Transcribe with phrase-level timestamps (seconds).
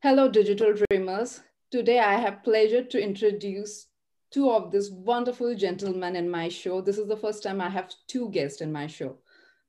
[0.00, 1.40] Hello, digital dreamers.
[1.72, 3.88] Today I have pleasure to introduce
[4.30, 6.80] two of these wonderful gentlemen in my show.
[6.80, 9.16] This is the first time I have two guests in my show.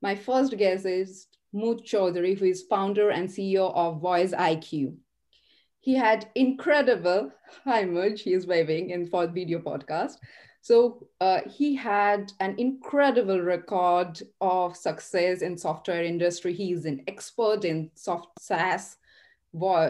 [0.03, 4.97] My first guest is Mooj Choudhary, who is founder and CEO of Voice IQ.
[5.79, 7.31] He had incredible,
[7.63, 10.17] hi Mooj, he is waving in for video podcast.
[10.61, 16.53] So uh, he had an incredible record of success in software industry.
[16.53, 18.97] He is an expert in soft SaaS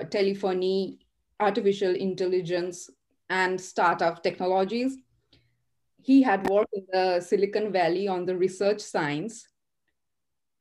[0.09, 0.99] telephony,
[1.39, 2.89] artificial intelligence,
[3.29, 4.97] and startup technologies.
[6.01, 9.47] He had worked in the Silicon Valley on the research science,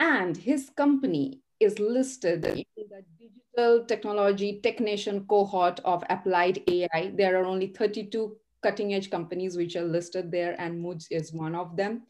[0.01, 7.13] and his company is listed in the digital technology Tech Nation cohort of applied AI.
[7.17, 11.55] There are only 32 cutting edge companies which are listed there, and Mooj is one
[11.55, 12.03] of them.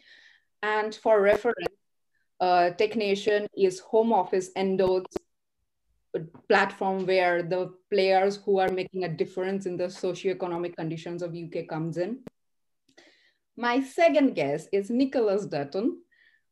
[0.62, 1.68] And for reference,
[2.40, 5.17] uh, Technation is home office endorsed
[6.48, 11.68] platform where the players who are making a difference in the socioeconomic conditions of UK
[11.68, 12.20] comes in.
[13.56, 16.00] My second guest is Nicholas Dutton,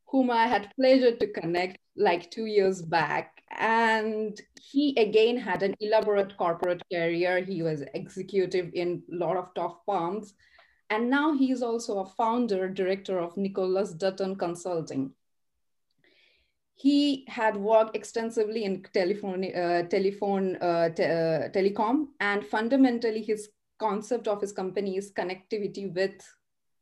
[0.07, 3.43] whom I had pleasure to connect like two years back.
[3.57, 7.45] And he again had an elaborate corporate career.
[7.45, 10.35] He was executive in a lot of top firms.
[10.91, 15.13] And now he is also a founder, director of Nicholas Dutton Consulting.
[16.79, 23.49] He had worked extensively in telephone, uh, telephone uh, te uh, telecom, and fundamentally his
[23.79, 26.21] concept of his company is connectivity with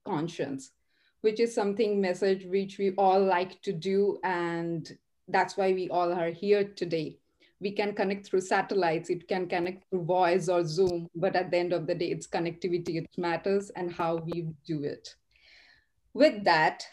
[0.05, 0.73] conscience,
[1.20, 6.12] which is something message which we all like to do, and that's why we all
[6.12, 7.17] are here today.
[7.61, 11.58] We can connect through satellites, it can connect through voice or Zoom, but at the
[11.58, 15.14] end of the day, it's connectivity, it matters, and how we do it.
[16.12, 16.84] With that,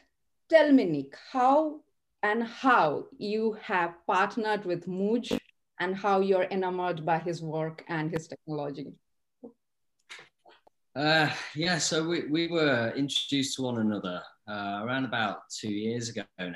[0.49, 1.81] tell me, Nick, how
[2.23, 5.37] and how you have partnered with Mooj
[5.79, 8.93] and how you're enamored by his work and his technology.
[10.95, 16.09] Uh, yeah, so we, we were introduced to one another uh, around about two years
[16.09, 16.53] ago now.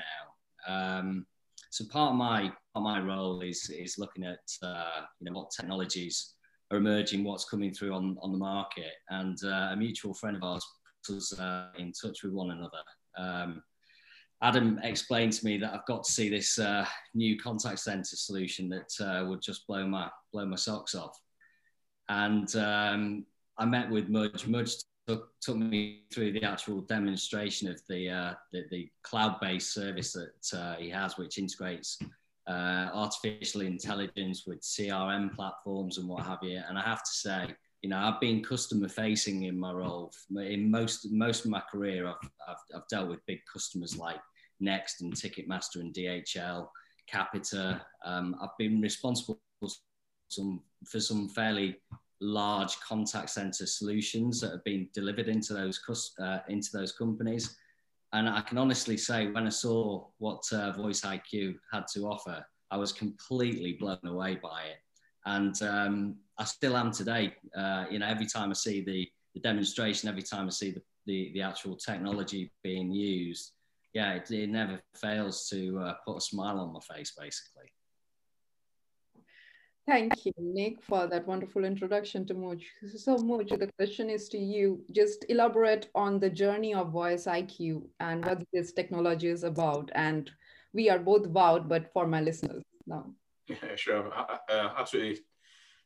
[0.68, 1.26] Um,
[1.70, 5.38] so part of my part of my role is is looking at uh, you know
[5.38, 6.34] what technologies
[6.70, 10.42] are emerging, what's coming through on, on the market, and uh, a mutual friend of
[10.42, 10.66] ours
[11.06, 12.82] put us uh, in touch with one another.
[13.16, 13.62] Um,
[14.42, 18.68] Adam explained to me that I've got to see this uh, new contact center solution
[18.68, 21.18] that uh, would just blow my blow my socks off.
[22.08, 23.24] And um,
[23.58, 24.46] I met with Mudge.
[24.46, 24.74] Mudge
[25.08, 30.58] took, took me through the actual demonstration of the uh, the, the cloud-based service that
[30.58, 31.98] uh, he has, which integrates
[32.46, 36.60] uh, artificial intelligence with CRM platforms and what have you.
[36.68, 40.70] And I have to say, you know, I've been customer facing in my role in
[40.70, 42.08] most most of my career.
[42.08, 44.20] I've, I've, I've dealt with big customers like
[44.60, 46.68] Next and Ticketmaster and DHL,
[47.06, 47.82] Capita.
[48.04, 49.68] Um, I've been responsible for
[50.28, 51.76] some, for some fairly
[52.20, 55.80] large contact center solutions that have been delivered into those
[56.20, 57.56] uh, into those companies.
[58.12, 62.44] And I can honestly say, when I saw what uh, Voice IQ had to offer,
[62.70, 64.78] I was completely blown away by it
[65.26, 67.34] and um, I still am today.
[67.56, 70.82] Uh, you know, every time I see the, the demonstration, every time I see the,
[71.06, 73.52] the, the actual technology being used,
[73.94, 77.72] yeah, it, it never fails to uh, put a smile on my face, basically.
[79.86, 82.60] Thank you, Nick, for that wonderful introduction to Mooj.
[82.96, 84.84] So, Mooj, the question is to you.
[84.90, 89.92] Just elaborate on the journey of Voice IQ and what this technology is about.
[89.94, 90.28] And
[90.74, 93.06] we are both vowed, but for my listeners now.
[93.48, 94.12] Yeah, sure.
[94.12, 95.22] Uh, absolutely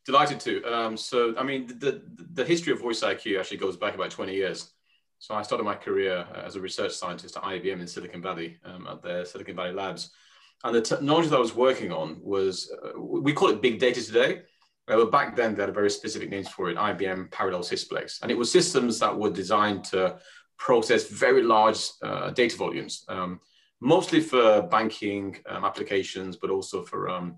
[0.07, 0.65] delighted to.
[0.65, 2.03] Um, so, I mean, the,
[2.33, 4.71] the history of Voice IQ actually goes back about 20 years.
[5.19, 8.87] So I started my career as a research scientist at IBM in Silicon Valley, um,
[8.87, 10.11] at their Silicon Valley labs.
[10.65, 14.03] And the technology that I was working on was, uh, we call it big data
[14.03, 14.43] today.
[14.89, 18.21] Uh, but back then, they had very specific names for it, IBM Parallel Sysplex.
[18.23, 20.19] And it was systems that were designed to
[20.59, 23.41] process very large uh, data volumes, um,
[23.81, 27.37] mostly for banking um, applications, but also for um,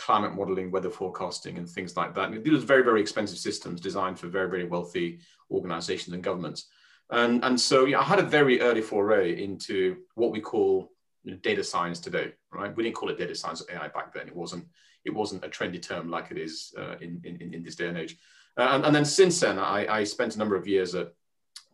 [0.00, 2.30] climate modeling, weather forecasting, and things like that.
[2.30, 5.20] And these are very, very expensive systems designed for very, very wealthy
[5.50, 6.68] organizations and governments.
[7.10, 10.90] And, and so yeah, I had a very early foray into what we call
[11.22, 12.74] you know, data science today, right?
[12.74, 14.26] We didn't call it data science or AI back then.
[14.26, 14.64] It wasn't,
[15.04, 17.98] it wasn't a trendy term like it is uh, in, in, in this day and
[17.98, 18.16] age.
[18.56, 21.12] Uh, and, and, then since then, I, I spent a number of years at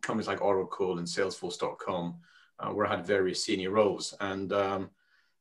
[0.01, 2.15] companies like Oracle and Salesforce.com,
[2.59, 4.13] uh, where I had various senior roles.
[4.19, 4.89] And um,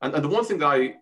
[0.02, 0.94] and, and the one thing that I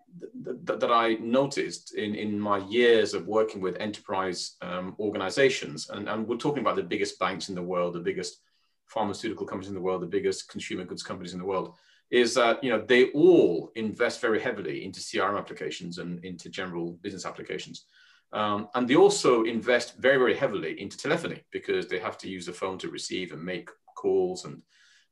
[0.63, 6.07] that, that I noticed in, in my years of working with enterprise um, organizations, and,
[6.07, 8.41] and we're talking about the biggest banks in the world, the biggest
[8.85, 11.75] pharmaceutical companies in the world, the biggest consumer goods companies in the world,
[12.09, 16.93] is that you know they all invest very heavily into CRM applications and into general
[17.01, 17.85] business applications.
[18.31, 22.45] Um, and they also invest very, very heavily into telephony because they have to use
[22.45, 24.61] the phone to receive and make calls and,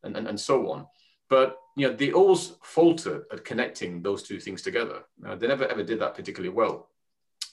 [0.03, 0.85] and, and, and so on.
[1.29, 5.03] But you know, they always faltered at connecting those two things together.
[5.25, 6.89] Uh, they never ever did that particularly well.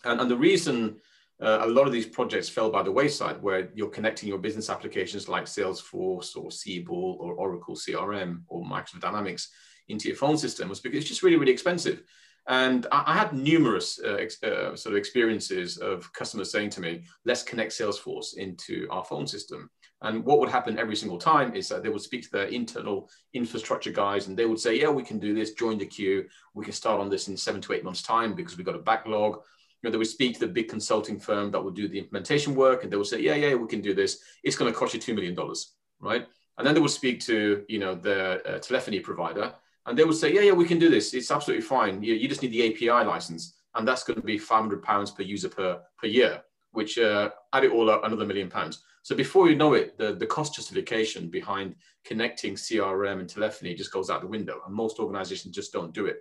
[0.05, 1.01] And, and the reason
[1.41, 4.69] uh, a lot of these projects fell by the wayside where you're connecting your business
[4.69, 9.49] applications like Salesforce or Siebel or Oracle CRM or Microsoft Dynamics
[9.89, 12.03] into your phone system was because it's just really, really expensive.
[12.47, 17.05] And I, had numerous uh, ex, uh, sort of experiences of customers saying to me,
[17.25, 19.71] let's connect Salesforce into our phone system.
[20.02, 23.11] And what would happen every single time is that they would speak to their internal
[23.35, 26.26] infrastructure guys and they would say, yeah, we can do this, join the queue.
[26.55, 28.79] We can start on this in seven to eight months time because we've got a
[28.79, 29.41] backlog
[29.82, 32.55] you know, they would speak to the big consulting firm that would do the implementation
[32.55, 34.23] work, and they would say, "Yeah, yeah, we can do this.
[34.44, 36.26] It's going to cost you two million dollars, right?"
[36.58, 39.55] And then they would speak to you know the uh, telephony provider,
[39.87, 41.14] and they would say, "Yeah, yeah, we can do this.
[41.14, 42.02] It's absolutely fine.
[42.02, 45.23] You, you just need the API license, and that's going to be 500 pounds per
[45.23, 46.43] user per per year,
[46.73, 50.14] which uh, add it all up another million pounds." So before you know it, the,
[50.14, 51.75] the cost justification behind
[52.05, 56.06] connecting CRM and telephony just goes out the window, and most organizations just don't do
[56.06, 56.19] it.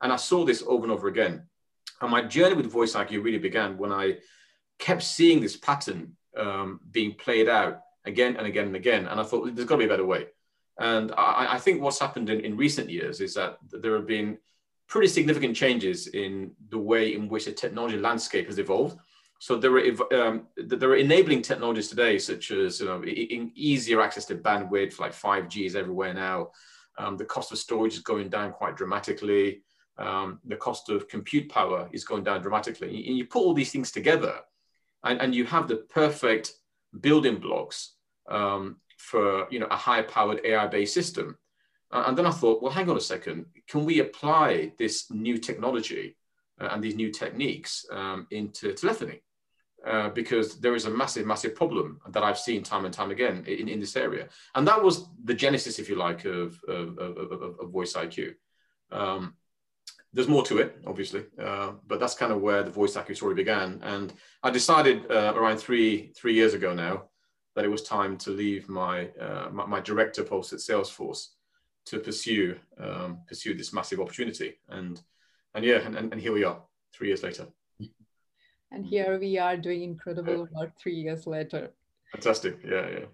[0.00, 1.42] And I saw this over and over again.
[2.00, 4.18] And my journey with Voice IQ really began when I
[4.78, 9.06] kept seeing this pattern um, being played out again and again and again.
[9.06, 10.26] And I thought there's got to be a better way.
[10.78, 14.38] And I, I think what's happened in, in recent years is that there have been
[14.88, 18.98] pretty significant changes in the way in which the technology landscape has evolved.
[19.40, 24.24] So there are um, there are enabling technologies today, such as you know, easier access
[24.26, 26.50] to bandwidth, like 5G is everywhere now.
[26.98, 29.62] Um, the cost of storage is going down quite dramatically
[30.00, 33.06] um, the cost of compute power is going down dramatically.
[33.06, 34.40] And you put all these things together
[35.04, 36.54] and, and you have the perfect
[37.00, 37.94] building blocks
[38.28, 41.36] um, for you know, a high powered AI based system.
[41.92, 46.16] And then I thought, well, hang on a second, can we apply this new technology
[46.60, 49.20] uh, and these new techniques um, into telephony?
[49.86, 53.44] Uh, because there is a massive, massive problem that I've seen time and time again
[53.46, 54.28] in, in this area.
[54.54, 58.34] And that was the genesis, if you like, of, of, of, of Voice IQ.
[58.92, 59.36] Um,
[60.12, 63.34] there's more to it, obviously, uh, but that's kind of where the voice IQ story
[63.34, 63.80] began.
[63.82, 64.12] And
[64.42, 67.04] I decided uh, around three three years ago now
[67.54, 71.28] that it was time to leave my uh, my, my, director post at Salesforce
[71.86, 74.58] to pursue um, pursue this massive opportunity.
[74.68, 75.00] And
[75.54, 76.60] and yeah, and, and here we are,
[76.92, 77.46] three years later.
[78.70, 81.72] And here we are doing incredible work three years later.
[82.12, 83.06] Fantastic, yeah, yeah.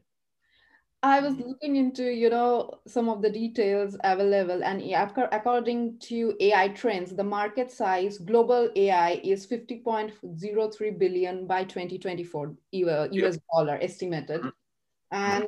[1.03, 4.83] I was looking into, you know, some of the details available, and
[5.31, 13.09] according to AI trends, the market size global AI is 50.03 billion by 2024 US
[13.13, 13.35] yep.
[13.55, 15.13] dollar estimated, mm-hmm.
[15.13, 15.47] and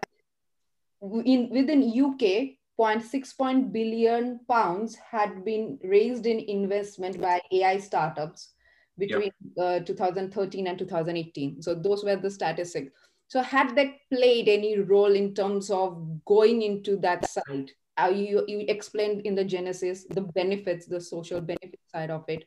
[1.26, 8.54] in within UK, 0.6 billion pounds had been raised in investment by AI startups
[8.98, 9.82] between yep.
[9.82, 11.62] uh, 2013 and 2018.
[11.62, 12.92] So those were the statistics
[13.28, 17.70] so had that played any role in terms of going into that side?
[17.98, 22.44] Uh, you, you explained in the Genesis the benefits, the social benefit side of it.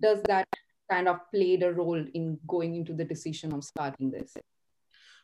[0.00, 0.46] Does that
[0.88, 4.36] kind of played a role in going into the decision of starting this?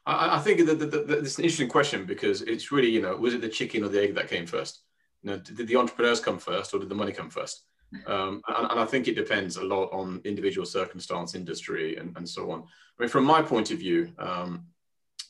[0.04, 3.14] I, I think that, that, that, that's an interesting question because it's really, you know,
[3.16, 4.80] was it the chicken or the egg that came first?
[5.22, 7.64] You know, did the entrepreneurs come first or did the money come first?
[8.06, 12.28] Um, and, and, I think it depends a lot on individual circumstance, industry, and, and
[12.28, 12.60] so on.
[12.60, 14.66] I mean, from my point of view, um,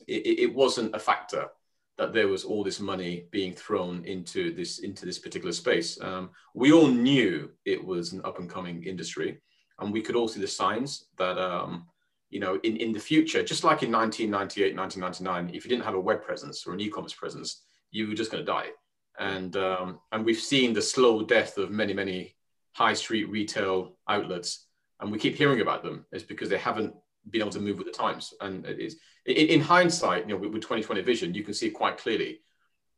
[0.07, 1.49] it, it wasn't a factor
[1.97, 5.99] that there was all this money being thrown into this into this particular space.
[6.01, 9.39] Um, we all knew it was an up and coming industry,
[9.79, 11.87] and we could all see the signs that um,
[12.29, 15.95] you know in, in the future, just like in 1998, 1999, if you didn't have
[15.95, 18.69] a web presence or an e-commerce presence, you were just going to die.
[19.19, 22.36] And um, and we've seen the slow death of many many
[22.77, 24.67] high street retail outlets,
[24.99, 26.05] and we keep hearing about them.
[26.11, 26.93] It's because they haven't
[27.29, 28.33] been able to move with the times.
[28.39, 31.71] And it is in, in hindsight, you know, with, with 2020 vision, you can see
[31.71, 32.41] quite clearly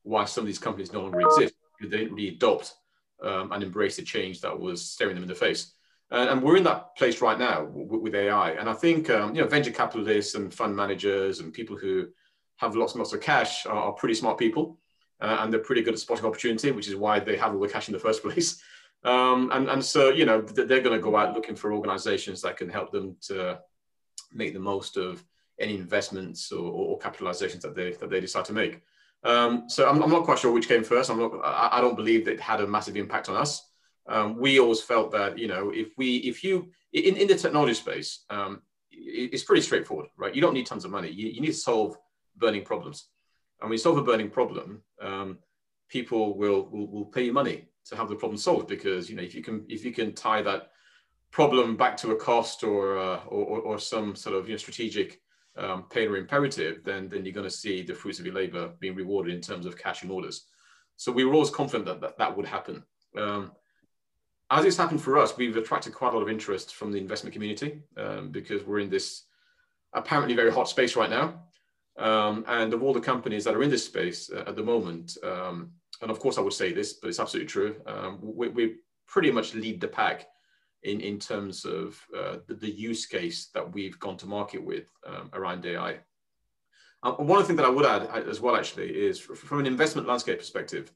[0.03, 1.53] why some of these companies no longer exist.
[1.81, 2.75] They didn't really adopt
[3.24, 5.74] um, and embrace the change that was staring them in the face.
[6.12, 8.51] And, and we're in that place right now with, with AI.
[8.51, 12.07] And I think um, you know venture capitalists and fund managers and people who
[12.57, 14.77] have lots and lots of cash are, are pretty smart people,
[15.21, 17.69] uh, and they're pretty good at spotting opportunity, which is why they have all the
[17.69, 18.62] cash in the first place.
[19.03, 22.58] Um, and, and so you know they're going to go out looking for organizations that
[22.58, 23.60] can help them to
[24.34, 25.24] make the most of
[25.60, 28.82] any investments or, or capitalizations that they that they decide to make.
[29.24, 31.10] Um, so I'm, I'm, not quite sure which came first.
[31.10, 31.32] I'm not.
[31.44, 33.65] I, I, don't believe that it had a massive impact on us.
[34.08, 37.74] Um, we always felt that you know if we if you in, in the technology
[37.74, 40.36] space, um, it, it's pretty straightforward, right?
[40.36, 41.10] You don't need tons of money.
[41.10, 41.98] You, you need to solve
[42.36, 43.08] burning problems,
[43.62, 45.39] and when you solve a burning problem, um,
[45.88, 49.24] people will, will will pay you money to have the problem solved because you know
[49.24, 50.72] if you can if you can tie that
[51.31, 55.22] problem back to a cost or, uh, or, or, some sort of you know, strategic
[55.58, 58.72] um, pain or imperative, then, then you're going to see the fruits of your labor
[58.79, 60.48] being rewarded in terms of cash and orders.
[60.96, 62.84] So we were always confident that that, that would happen.
[63.17, 63.51] Um,
[64.51, 67.34] as it's happened for us, we've attracted quite a lot of interest from the investment
[67.34, 69.25] community um, because we're in this
[69.93, 71.43] apparently very hot space right now.
[71.98, 75.17] Um, and of all the companies that are in this space uh, at the moment,
[75.24, 78.75] um, and of course I would say this, but it's absolutely true, um, we, we,
[79.08, 80.27] pretty much lead the pack
[80.84, 84.86] in, in terms of uh, the, the, use case that we've gone to market with
[85.03, 85.98] um, around AI.
[87.01, 89.60] Um, one of the things that I would add uh, as well, actually, is from
[89.60, 90.91] an investment landscape perspective,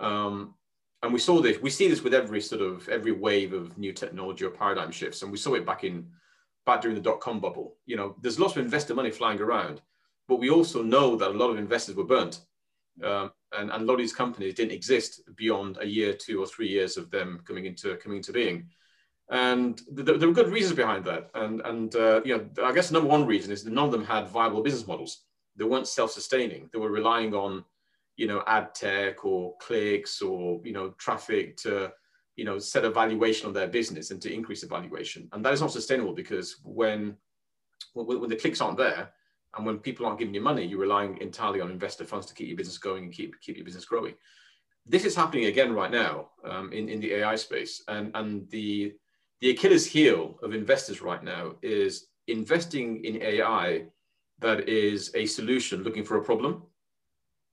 [0.00, 0.54] um,
[1.02, 3.92] and we saw this, we see this with every sort of every wave of new
[3.92, 6.06] technology or paradigm shifts, and we saw it back in
[6.66, 7.76] back during the dot com bubble.
[7.86, 9.80] You know, there's lots of investor money flying around,
[10.28, 12.40] but we also know that a lot of investors were burnt.
[13.02, 16.46] Um, and, and, a lot of these companies didn't exist beyond a year, two or
[16.46, 18.68] three years of them coming into coming into being.
[19.30, 21.30] And there, there were good reasons behind that.
[21.34, 23.92] And, and uh, you know, I guess the number one reason is that none of
[23.92, 25.22] them had viable business models.
[25.56, 26.68] They weren't self-sustaining.
[26.72, 27.64] They were relying on,
[28.16, 31.92] you know, ad tech or clicks or, you know, traffic to,
[32.36, 35.28] you know, set a valuation of their business and to increase the valuation.
[35.32, 37.16] And that is not sustainable because when,
[37.94, 39.10] when, when the clicks aren't there,
[39.56, 42.48] and when people aren't giving you money, you're relying entirely on investor funds to keep
[42.48, 44.14] your business going and keep, keep your business growing.
[44.86, 47.82] This is happening again right now um, in, in the AI space.
[47.88, 48.94] And, and the,
[49.40, 53.86] the Achilles heel of investors right now is investing in AI
[54.38, 56.62] that is a solution looking for a problem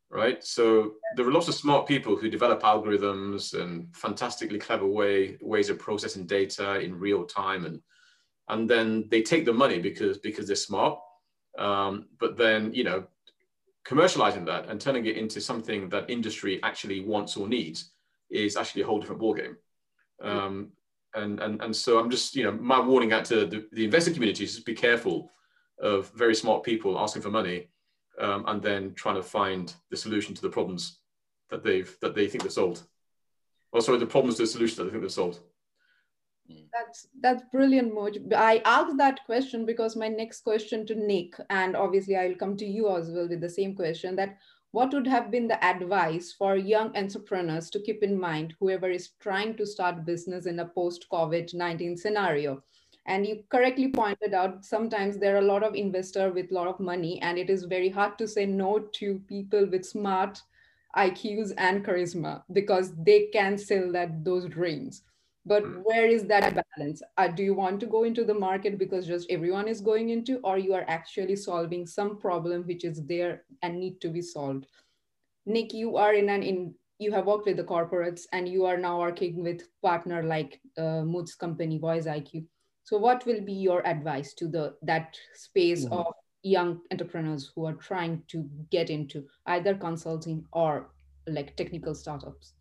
[0.09, 5.37] right so there are lots of smart people who develop algorithms and fantastically clever way
[5.41, 7.81] ways of processing data in real time and
[8.49, 10.97] and then they take the money because because they're smart
[11.57, 13.05] um, but then, you know,
[13.85, 17.91] commercializing that and turning it into something that industry actually wants or needs
[18.29, 19.55] is actually a whole different ballgame.
[20.21, 20.71] Um,
[21.15, 24.11] and, and, and so I'm just, you know, my warning out to the, the investor
[24.11, 25.31] community is just be careful
[25.79, 27.69] of very smart people asking for money
[28.19, 30.99] um, and then trying to find the solution to the problems
[31.49, 32.81] that they've that they think they've solved.
[33.71, 35.39] Or sorry, the problems to the solution that they think they've solved.
[36.51, 36.65] Mm.
[36.71, 38.33] That's that's brilliant, Moj.
[38.33, 42.65] I asked that question because my next question to Nick, and obviously I'll come to
[42.65, 44.15] you as well with the same question.
[44.15, 44.37] That
[44.71, 49.09] what would have been the advice for young entrepreneurs to keep in mind, whoever is
[49.19, 52.63] trying to start business in a post-COVID nineteen scenario?
[53.05, 56.67] And you correctly pointed out sometimes there are a lot of investor with a lot
[56.67, 60.41] of money, and it is very hard to say no to people with smart
[60.95, 65.03] IQs and charisma because they can sell that those dreams
[65.47, 65.79] but hmm.
[65.83, 69.29] where is that balance uh, do you want to go into the market because just
[69.29, 73.79] everyone is going into or you are actually solving some problem which is there and
[73.79, 74.67] need to be solved
[75.45, 78.77] nick you are in an in you have worked with the corporates and you are
[78.77, 82.45] now working with partner like uh, Mooj's company voice iq
[82.83, 85.93] so what will be your advice to the that space mm-hmm.
[85.93, 86.13] of
[86.43, 90.89] young entrepreneurs who are trying to get into either consulting or
[91.27, 92.53] like technical startups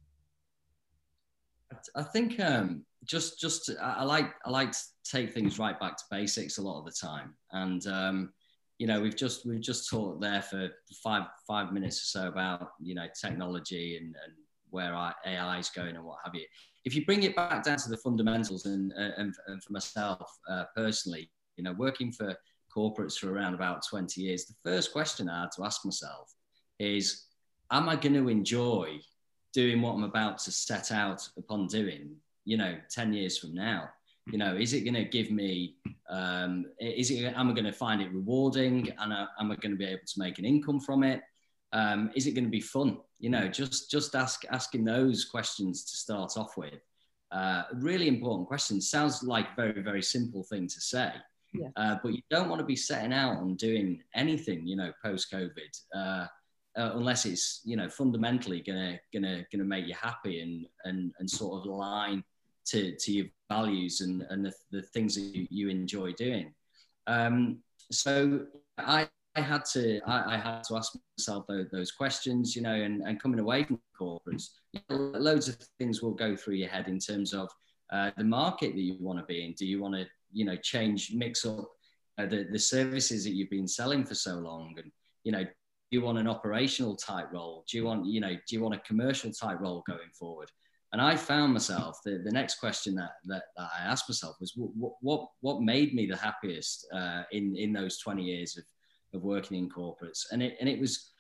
[1.95, 6.05] I think um, just just I like I like to take things right back to
[6.11, 8.33] basics a lot of the time, and um,
[8.79, 10.69] you know we've just we've just talked there for
[11.03, 14.35] five five minutes or so about you know technology and, and
[14.71, 16.45] where AI is going and what have you.
[16.85, 20.65] If you bring it back down to the fundamentals, and and, and for myself uh,
[20.75, 22.35] personally, you know, working for
[22.75, 26.35] corporates for around about 20 years, the first question I had to ask myself
[26.79, 27.27] is,
[27.71, 28.99] am I going to enjoy
[29.57, 33.89] doing what I'm about to set out upon doing, you know, 10 years from now?
[34.31, 35.77] You know, is it going to give me,
[36.11, 38.93] um, is it, am I going to find it rewarding?
[38.99, 41.23] And uh, am I going to be able to make an income from it?
[41.73, 42.99] Um, is it going to be fun?
[43.19, 46.81] You know, just, just ask, asking those questions to start off with.
[47.33, 48.91] Uh, really important questions.
[48.91, 51.13] Sounds like a very, very simple thing to say.
[51.55, 51.69] Yeah.
[51.77, 55.33] Uh, but you don't want to be setting out on doing anything, you know, post
[55.33, 55.73] COVID.
[55.95, 56.27] Uh,
[56.77, 61.29] uh, unless it's you know fundamentally gonna gonna gonna make you happy and and and
[61.29, 62.23] sort of align
[62.67, 66.53] to to your values and and the, the things that you, you enjoy doing.
[67.07, 67.59] Um,
[67.91, 68.47] so
[68.79, 69.09] I.
[69.39, 73.03] I had to I, I, had to ask myself those, those, questions, you know, and,
[73.03, 76.89] and coming away from corporates, you know, loads of things will go through your head
[76.89, 77.51] in terms of
[77.93, 79.53] uh, the market that you want to be in.
[79.53, 81.69] Do you want to, you know, change, mix up
[82.17, 84.75] uh, the, the services that you've been selling for so long?
[84.79, 84.91] And,
[85.23, 85.45] you know,
[85.91, 87.65] you want an operational type role?
[87.69, 90.51] Do you want, you know, do you want a commercial type role going forward?
[90.93, 94.53] And I found myself the, the next question that, that, that I asked myself was
[94.55, 98.65] what, what, what made me the happiest uh, in, in those 20 years of,
[99.15, 100.27] of working in corporates?
[100.33, 101.11] And it, and it was,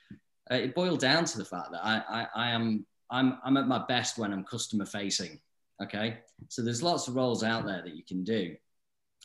[0.51, 3.69] uh, it boiled down to the fact that I, I, I am, I'm, I'm at
[3.69, 5.41] my best when I'm customer facing.
[5.83, 6.19] Okay,
[6.49, 8.57] so there's lots of roles out there that you can do,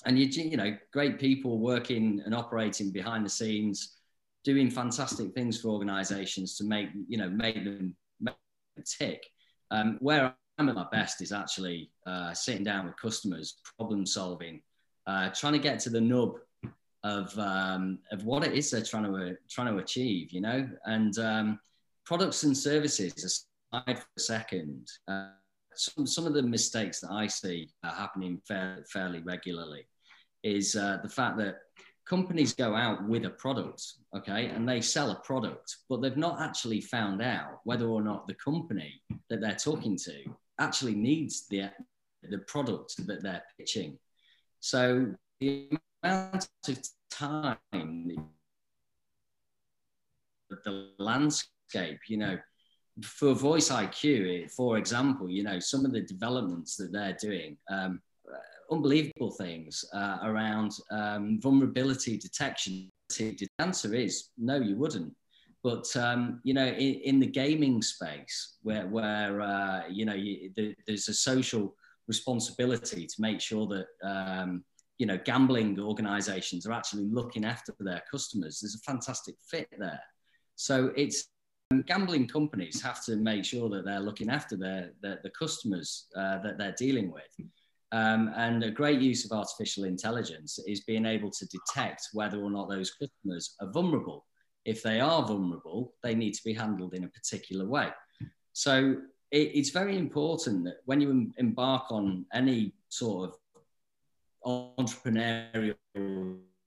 [0.05, 4.00] and you you know great people working and operating behind the scenes,
[4.43, 8.35] doing fantastic things for organisations to make you know make them, make
[8.75, 9.23] them tick.
[9.69, 14.61] Um, where I'm at my best is actually uh, sitting down with customers, problem solving,
[15.07, 16.35] uh, trying to get to the nub
[17.03, 20.69] of um, of what it is they're trying to uh, trying to achieve, you know,
[20.85, 21.59] and um,
[22.05, 24.87] products and services aside for a second.
[25.07, 25.29] Uh,
[25.73, 29.87] some, some of the mistakes that I see happening fair, fairly regularly
[30.43, 31.59] is uh, the fact that
[32.11, 33.81] companies go out with a product,
[34.17, 38.27] okay, and they sell a product, but they've not actually found out whether or not
[38.27, 40.15] the company that they're talking to
[40.59, 41.71] actually needs the,
[42.29, 43.97] the product that they're pitching.
[44.59, 45.69] So the
[46.03, 47.57] amount of time,
[50.65, 52.37] the landscape, you know,
[53.01, 58.01] for Voice IQ, for example, you know, some of the developments that they're doing, um,
[58.71, 62.89] unbelievable things uh, around um, vulnerability detection.
[63.17, 65.13] The answer is no, you wouldn't.
[65.63, 70.51] But um, you know, in, in, the gaming space, where where uh, you know you,
[70.55, 71.75] the, there's a social
[72.07, 74.63] responsibility to make sure that um,
[74.97, 78.59] you know gambling organisations are actually looking after their customers.
[78.59, 80.01] There's a fantastic fit there.
[80.55, 81.27] So it's
[81.71, 86.07] um, gambling companies have to make sure that they're looking after their, their the customers
[86.15, 87.47] uh, that they're dealing with.
[87.93, 92.49] Um, and a great use of artificial intelligence is being able to detect whether or
[92.49, 94.25] not those customers are vulnerable.
[94.63, 97.89] If they are vulnerable, they need to be handled in a particular way.
[98.53, 98.95] So
[99.31, 103.31] it, it's very important that when you embark on any sort
[104.45, 105.75] of entrepreneurial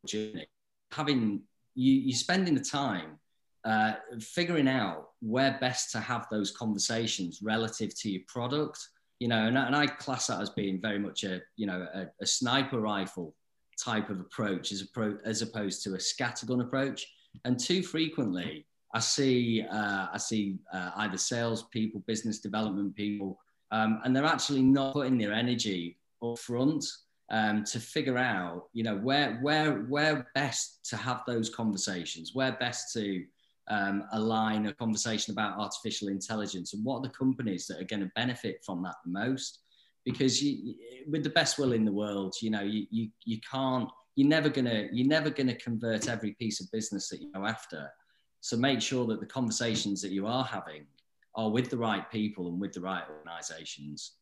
[0.06, 0.46] journey,
[0.92, 1.42] having
[1.74, 3.18] you, you're spending the time
[3.64, 8.78] uh, figuring out where best to have those conversations relative to your product
[9.20, 12.06] you know, and, and I class that as being very much a, you know, a,
[12.20, 13.34] a sniper rifle
[13.82, 17.06] type of approach as, pro, as opposed to a scattergun approach.
[17.44, 23.38] And too frequently, I see, uh, I see uh, either sales people, business development people,
[23.72, 26.84] um, and they're actually not putting their energy up front
[27.30, 32.52] um, to figure out, you know, where, where, where best to have those conversations, where
[32.52, 33.24] best to
[33.68, 38.02] um, align a conversation about artificial intelligence and what are the companies that are going
[38.02, 39.60] to benefit from that the most?
[40.04, 40.74] Because you,
[41.08, 44.48] with the best will in the world you know you, you, you can't you're never
[44.48, 47.90] gonna you're never gonna convert every piece of business that you go after.
[48.40, 50.86] So make sure that the conversations that you are having
[51.34, 54.12] are with the right people and with the right organizations.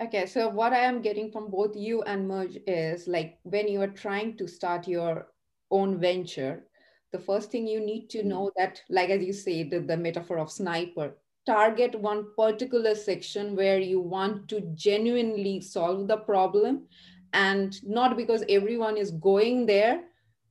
[0.00, 3.80] Okay so what i am getting from both you and Mooj is like when you
[3.82, 5.28] are trying to start your
[5.70, 6.64] own venture
[7.12, 8.28] the first thing you need to hmm.
[8.28, 11.14] know that, like as you say, the, the metaphor of sniper,
[11.46, 16.86] target one particular section where you want to genuinely solve the problem
[17.32, 20.04] and not because everyone is going there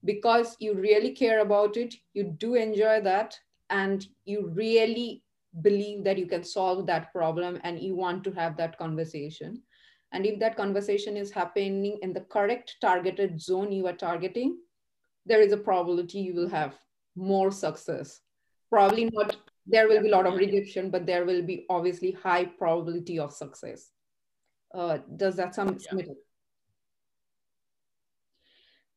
[0.03, 5.23] because you really care about it you do enjoy that and you really
[5.61, 9.61] believe that you can solve that problem and you want to have that conversation.
[10.13, 14.57] And if that conversation is happening in the correct targeted zone you are targeting
[15.31, 16.75] there is a probability you will have
[17.15, 18.19] more success.
[18.69, 22.43] Probably not, there will be a lot of rejection, but there will be obviously high
[22.43, 23.91] probability of success.
[24.75, 26.03] Uh, does that sound yeah.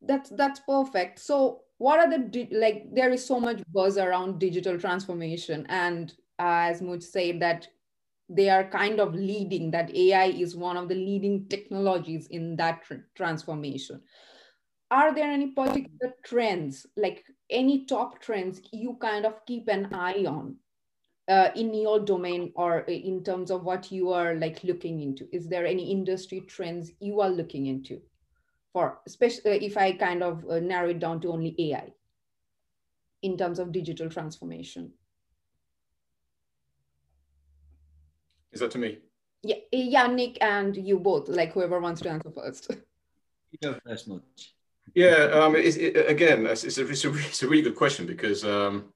[0.01, 1.19] That's, that's perfect.
[1.19, 5.65] So what are the, like, there is so much buzz around digital transformation.
[5.69, 7.69] And uh, as Muj said that
[8.27, 12.83] they are kind of leading that AI is one of the leading technologies in that
[12.83, 14.01] tr transformation
[14.95, 20.23] are there any particular trends, like any top trends you kind of keep an eye
[20.25, 20.55] on
[21.27, 25.27] uh, in your domain or in terms of what you are like looking into?
[25.33, 27.99] Is there any industry trends you are looking into
[28.71, 31.91] for, especially uh, if I kind of uh, narrow it down to only AI
[33.21, 34.93] in terms of digital transformation?
[38.53, 38.99] Is that to me?
[39.43, 42.73] Yeah, yeah, Nick and you both, like whoever wants to answer first.
[43.51, 44.21] You go first, Mooj.
[44.93, 48.45] Yeah, um, it, again, it's, it's, a, it's, a, it's a really good question because
[48.45, 48.93] um,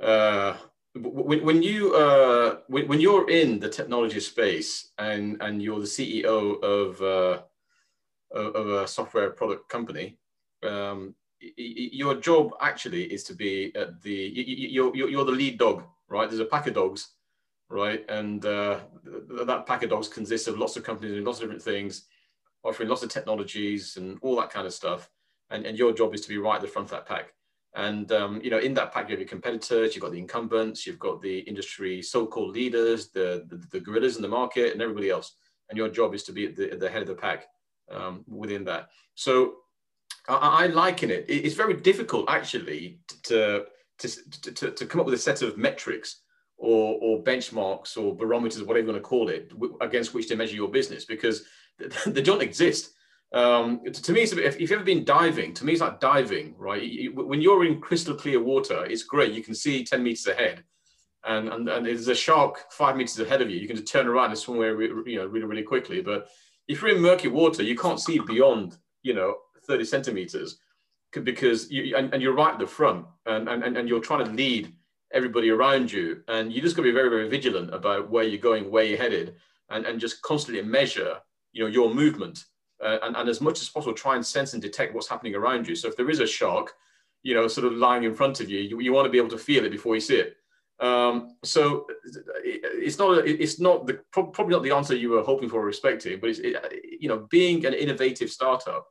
[0.00, 0.56] uh,
[0.94, 5.86] when, when you uh, when, when you're in the technology space and and you're the
[5.86, 7.42] CEO of uh,
[8.36, 10.18] of a software product company,
[10.62, 11.14] um,
[11.56, 16.28] your job actually is to be at the you're, you're the lead dog, right?
[16.28, 17.08] There's a pack of dogs,
[17.68, 18.04] right?
[18.08, 18.80] And uh,
[19.46, 22.04] that pack of dogs consists of lots of companies and lots of different things
[22.64, 25.08] offering lots of technologies and all that kind of stuff.
[25.50, 27.32] And, and your job is to be right at the front of that pack.
[27.74, 30.86] And um, you know, in that pack, you have your competitors, you've got the incumbents,
[30.86, 35.10] you've got the industry so-called leaders, the, the, the gorillas in the market, and everybody
[35.10, 35.36] else.
[35.68, 37.46] And your job is to be at the, at the head of the pack
[37.90, 38.88] um, within that.
[39.14, 39.54] So
[40.28, 41.26] I, I liken it.
[41.28, 43.66] It's very difficult actually to,
[43.98, 44.08] to,
[44.54, 46.22] to, to come up with a set of metrics
[46.56, 50.56] or, or benchmarks or barometers, whatever you want to call it, against which to measure
[50.56, 51.44] your business because
[52.06, 52.92] they don't exist.
[53.32, 56.82] Um, to me, if, if you've ever been diving, to me, it's like diving, right?
[56.82, 59.32] You, when you're in crystal clear water, it's great.
[59.32, 60.64] You can see 10 meters ahead.
[61.24, 63.58] And, and, and there's a shark five meters ahead of you.
[63.58, 66.00] You can just turn around and swim away you know, really, really quickly.
[66.00, 66.28] But
[66.66, 70.58] if you're in murky water, you can't see beyond, you know, 30 centimeters
[71.12, 74.30] because you, and, and you're right at the front and, and, and you're trying to
[74.32, 74.72] lead
[75.12, 76.22] everybody around you.
[76.28, 78.98] And you just got to be very, very vigilant about where you're going, where you're
[78.98, 79.34] headed,
[79.68, 81.16] and, and just constantly measure,
[81.52, 82.44] you know, your movement
[82.84, 85.68] uh, and, and as much as possible try and sense and detect what's happening around
[85.68, 85.74] you.
[85.74, 86.72] So if there is a shark,
[87.22, 89.28] you know, sort of lying in front of you, you, you want to be able
[89.28, 90.36] to feel it before you see it.
[90.80, 91.86] Um, so
[92.42, 96.18] it's not it's not the probably not the answer you were hoping for or expecting,
[96.18, 96.56] but it's it,
[96.98, 98.86] you know being an innovative startup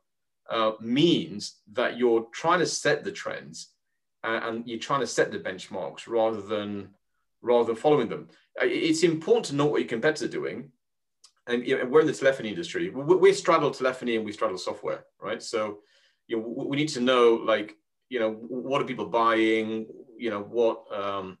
[0.48, 3.70] uh, means that you're trying to set the trends
[4.22, 6.90] and, and you're trying to set the benchmarks rather than
[7.42, 8.28] rather than following them.
[8.60, 10.70] It's important to know what your competitors are doing,
[11.46, 12.90] and you know, we're in the telephony industry.
[12.90, 15.42] We, we straddle telephony and we straddle software, right?
[15.42, 15.78] So,
[16.26, 17.76] you know, we need to know like,
[18.08, 19.86] you know, what are people buying?
[20.16, 21.38] You know, what um,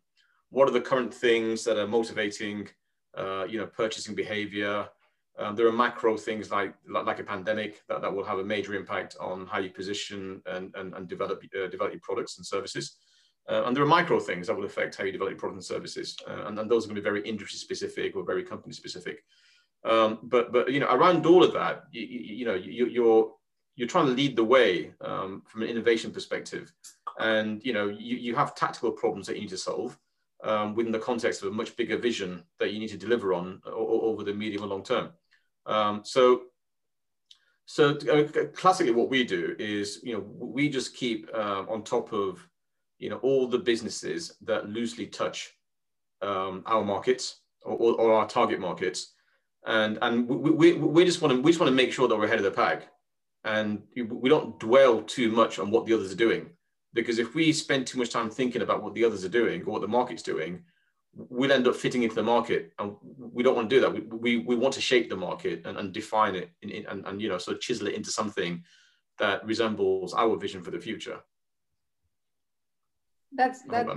[0.50, 2.68] what are the current things that are motivating,
[3.16, 4.88] uh, you know, purchasing behavior?
[5.38, 8.74] Um, there are macro things like like a pandemic that, that will have a major
[8.74, 12.96] impact on how you position and and, and develop uh, develop your products and services.
[13.48, 15.76] Uh, and there are micro things that will affect how you develop your products and
[15.76, 16.16] services.
[16.28, 19.24] Uh, and, and those are going to be very industry specific or very company specific.
[19.84, 23.32] Um, but but you know around all of that, you, you know you, you're
[23.76, 26.72] you're trying to lead the way um, from an innovation perspective,
[27.18, 29.98] and you know you, you have tactical problems that you need to solve
[30.44, 33.60] um, within the context of a much bigger vision that you need to deliver on
[33.66, 35.10] over the medium and long term.
[35.66, 36.42] Um, so
[37.70, 42.12] so uh, classically, what we do is you know we just keep uh, on top
[42.12, 42.46] of
[42.98, 45.52] you know all the businesses that loosely touch
[46.20, 49.14] um, our markets or, or, our target markets
[49.66, 52.16] and and we, we, we just want to we just want to make sure that
[52.16, 52.88] we're ahead of the pack.
[53.44, 56.50] And we don't dwell too much on what the others are doing.
[56.92, 59.72] Because if we spend too much time thinking about what the others are doing or
[59.72, 60.62] what the market's doing
[61.14, 62.72] we'll end up fitting into the market.
[62.78, 63.92] And we don't want to do that.
[63.92, 67.06] We, we, we want to shape the market and, and define it in, in, and,
[67.06, 68.62] and you know sort of chisel it into something
[69.18, 71.20] that resembles our vision for the future.
[73.32, 73.96] That's that, that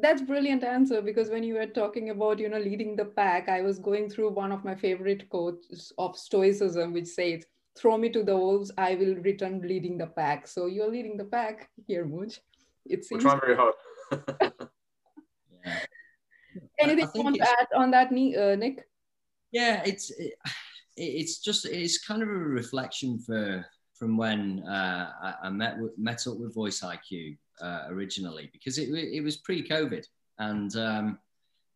[0.00, 3.60] that's brilliant answer because when you were talking about you know leading the pack i
[3.60, 7.44] was going through one of my favorite quotes of stoicism which says
[7.76, 11.24] throw me to the wolves i will return leading the pack so you're leading the
[11.24, 12.38] pack here Mooj.
[12.86, 13.74] it seems we're trying very hard
[15.64, 15.78] yeah.
[16.80, 18.86] anything you want to add on that uh, nick
[19.52, 20.34] yeah it's it,
[20.96, 26.26] it's just it's kind of a reflection for from when uh, I, I met met
[26.26, 30.06] up with voice iq uh, originally because it, it was pre-COVID.
[30.38, 31.18] And um,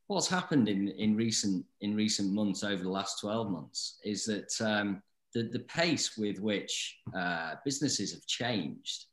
[0.07, 4.53] what's happened in, in recent in recent months over the last 12 months is that
[4.61, 5.03] um,
[5.35, 9.07] the, the pace with which uh, businesses have changed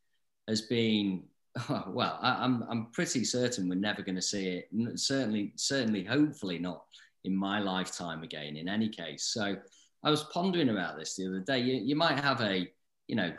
[0.48, 1.24] has been
[1.88, 4.70] well I, am I'm, I'm pretty certain we're never going to see it.
[4.96, 6.84] Certainly certainly hopefully not
[7.26, 9.26] in my lifetime again in any case.
[9.26, 9.56] So
[10.04, 11.60] i was pondering about this the other day.
[11.60, 12.72] You, you might have a
[13.10, 13.34] you know,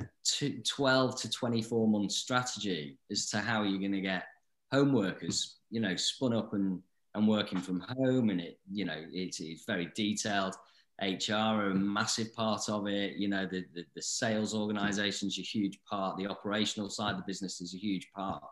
[0.64, 4.24] 12 to 24 month strategy as to how you're going to get
[4.72, 6.82] home workers, you know, spun up and,
[7.14, 8.30] and working from home.
[8.30, 10.56] And it, you know, it's, it's very detailed.
[11.00, 13.14] HR are a massive part of it.
[13.16, 16.16] You know, the, the, the sales organization is a huge part.
[16.16, 18.42] The operational side of the business is a huge part.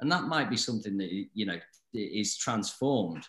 [0.00, 1.60] And that might be something that, you know,
[1.94, 3.22] is transformed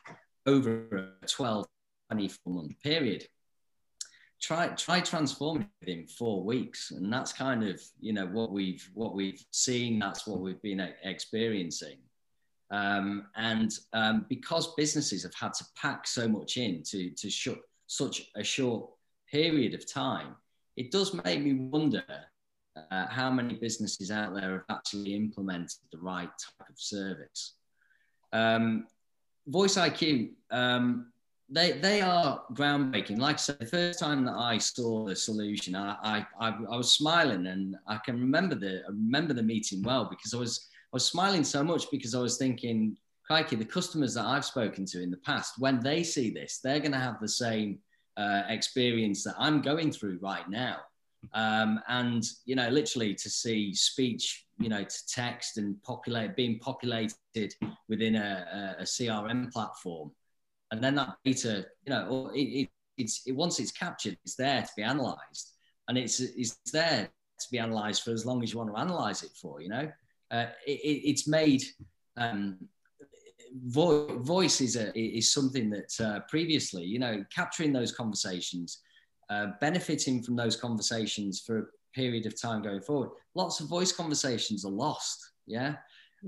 [0.47, 1.67] over a 12,
[2.10, 3.28] 24 month period
[4.41, 6.91] try try transforming in four weeks.
[6.91, 10.88] And that's kind of you know what we've what we've seen that's what we've been
[11.04, 11.97] experiencing.
[12.69, 17.60] Um, and um, because businesses have had to pack so much in to to shut
[17.88, 18.89] such a short
[19.32, 20.36] period of time
[20.78, 22.04] it does make me wonder
[22.91, 27.56] uh, how many businesses out there have actually implemented the right type of service.
[28.32, 28.86] Um,
[29.47, 31.12] voice iq um,
[31.49, 33.19] they they are groundbreaking.
[33.19, 36.77] Like I said, the first time that I saw the solution, I, I I, I
[36.77, 40.67] was smiling, and I can remember the I remember the meeting well because I was
[40.71, 44.86] I was smiling so much because I was thinking, crikey, the customers that I've spoken
[44.88, 47.79] to in the past, when they see this, they're going to have the same
[48.17, 50.77] uh, experience that I'm going through right now.
[51.33, 56.60] Um, and you know, literally to see speech you know, to text and populate, being
[56.60, 57.53] populated
[57.88, 60.12] within a, a, a CRM platform.
[60.71, 64.62] And then that data, you know, it, it, it's it, once it's captured, it's there
[64.62, 65.53] to be analyzed,
[65.88, 69.23] and it's it's there to be analyzed for as long as you want to analyze
[69.23, 69.62] it for.
[69.62, 69.91] You know,
[70.32, 71.63] uh, it, it's made.
[72.17, 72.58] Um,
[73.65, 78.80] vo- voice is a is something that uh, previously, you know, capturing those conversations,
[79.30, 83.10] uh, benefiting from those conversations for a period of time going forward.
[83.36, 85.32] Lots of voice conversations are lost.
[85.45, 85.75] Yeah.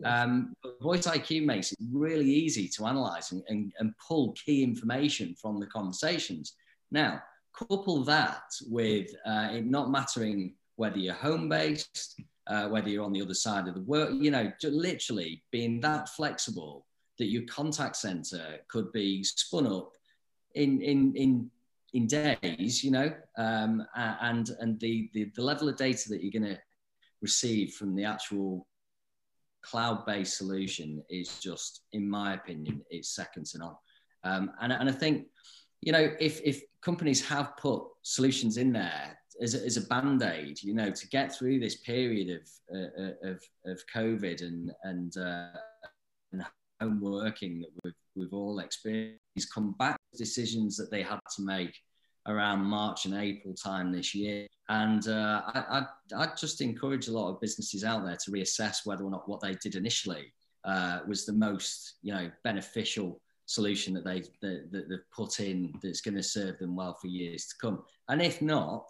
[0.06, 5.36] Um, voice IQ makes it really easy to analyze and, and, and pull key information
[5.36, 6.54] from the conversations.
[6.92, 7.22] Now,
[7.54, 13.14] couple that with uh, it not mattering whether you're home based, uh, whether you're on
[13.14, 16.86] the other side of the world, you know, literally being that flexible
[17.18, 19.92] that your contact center could be spun up
[20.56, 21.52] in in in
[21.94, 26.42] in days, you know, um, and and the, the the level of data that you're
[26.42, 26.60] going to
[27.22, 28.66] receive from the actual
[29.64, 33.76] cloud-based solution is just, in my opinion, it's second to none.
[34.24, 35.28] Um, and, and I think,
[35.82, 40.62] you know, if if companies have put solutions in there as a, as a band-aid,
[40.62, 45.48] you know, to get through this period of uh, of, of COVID and and, uh,
[46.32, 46.44] and
[46.82, 51.76] home working that we've we've all experienced, come back decisions that they had to make
[52.28, 54.48] around March and April time this year.
[54.70, 58.86] And uh, I, I, I, just encourage a lot of businesses out there to reassess
[58.86, 60.32] whether or not what they did initially
[60.64, 65.74] uh, was the most, you know, beneficial solution that they that, that they've put in
[65.82, 67.82] that's going to serve them well for years to come.
[68.10, 68.86] And if not,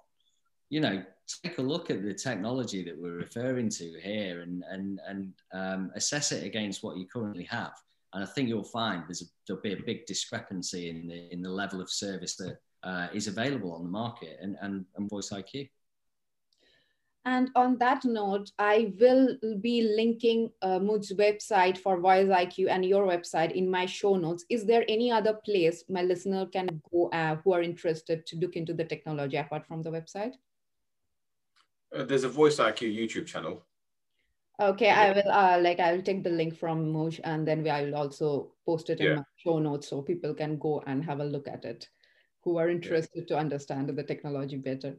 [0.70, 1.02] you know,
[1.44, 5.92] take a look at the technology that we're referring to here and and and um,
[5.96, 7.72] assess it against what you currently have.
[8.14, 11.42] And I think you'll find there's a, there'll be a big discrepancy in the in
[11.42, 15.30] the level of service that uh, is available on the market and, and, and Voice
[15.30, 15.70] IQ.
[17.26, 22.86] And on that note, I will be linking uh, Muj's website for Voice IQ and
[22.86, 24.46] your website in my show notes.
[24.50, 28.56] Is there any other place my listener can go uh, who are interested to look
[28.56, 30.34] into the technology apart from the website?
[31.94, 33.66] Uh, there's a Voice IQ YouTube channel.
[34.62, 37.70] Okay, I will uh, like I will take the link from Muj and then we,
[37.70, 41.22] I will also post it in my show notes so people can go and have
[41.22, 41.88] a look at it
[42.44, 44.98] who are interested to understand the technology better.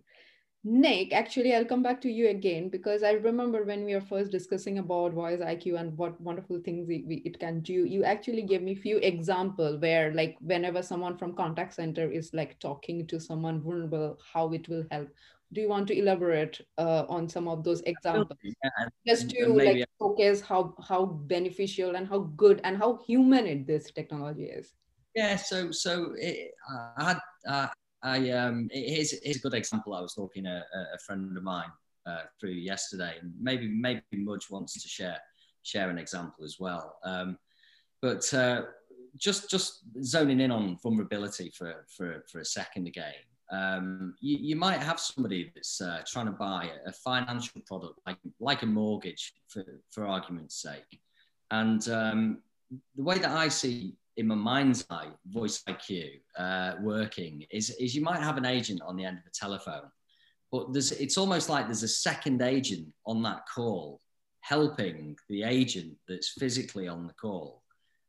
[0.63, 4.31] Nick, actually, I'll come back to you again because I remember when we were first
[4.31, 7.87] discussing about voice IQ and what wonderful things it, it can do.
[7.87, 12.35] You actually gave me a few examples where, like, whenever someone from contact center is
[12.35, 15.09] like talking to someone vulnerable, how it will help.
[15.55, 19.89] Do you want to elaborate uh, on some of those examples, yeah, just to like
[19.99, 24.73] focus how how beneficial and how good and how human it this technology is?
[25.15, 26.53] Yeah, so so it,
[26.99, 27.69] I had uh,
[28.03, 29.95] I um here's, here's a good example.
[29.95, 31.71] I was talking to a, a friend of mine
[32.07, 35.19] uh, through yesterday, and maybe maybe Mudge wants to share
[35.63, 36.99] share an example as well.
[37.05, 37.39] Um,
[38.01, 38.63] but uh,
[39.17, 43.15] just just zoning in on vulnerability for for for a second again.
[43.53, 48.17] Um, you, you, might have somebody that's uh, trying to buy a, financial product like
[48.39, 51.01] like a mortgage for for argument's sake,
[51.51, 52.39] and um,
[52.97, 57.95] the way that I see in my mind's eye, voice IQ uh, working is, is
[57.95, 59.91] you might have an agent on the end of the telephone,
[60.53, 64.01] but there's, it's almost like there's a second agent on that call
[64.41, 67.63] helping the agent that's physically on the call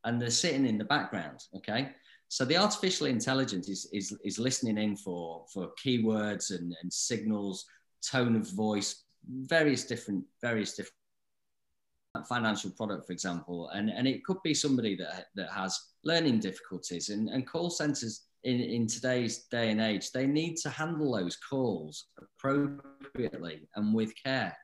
[0.05, 1.39] and they're sitting in the background.
[1.55, 1.89] Okay.
[2.29, 7.65] So the artificial intelligence is, is, is listening in for, for keywords and, and signals,
[8.01, 10.95] tone of voice, various different, various different
[12.27, 17.09] financial product, for example, and, and it could be somebody that, that has learning difficulties
[17.09, 21.37] and, and call centers in, in today's day and age, they need to handle those
[21.37, 24.55] calls appropriately and with care.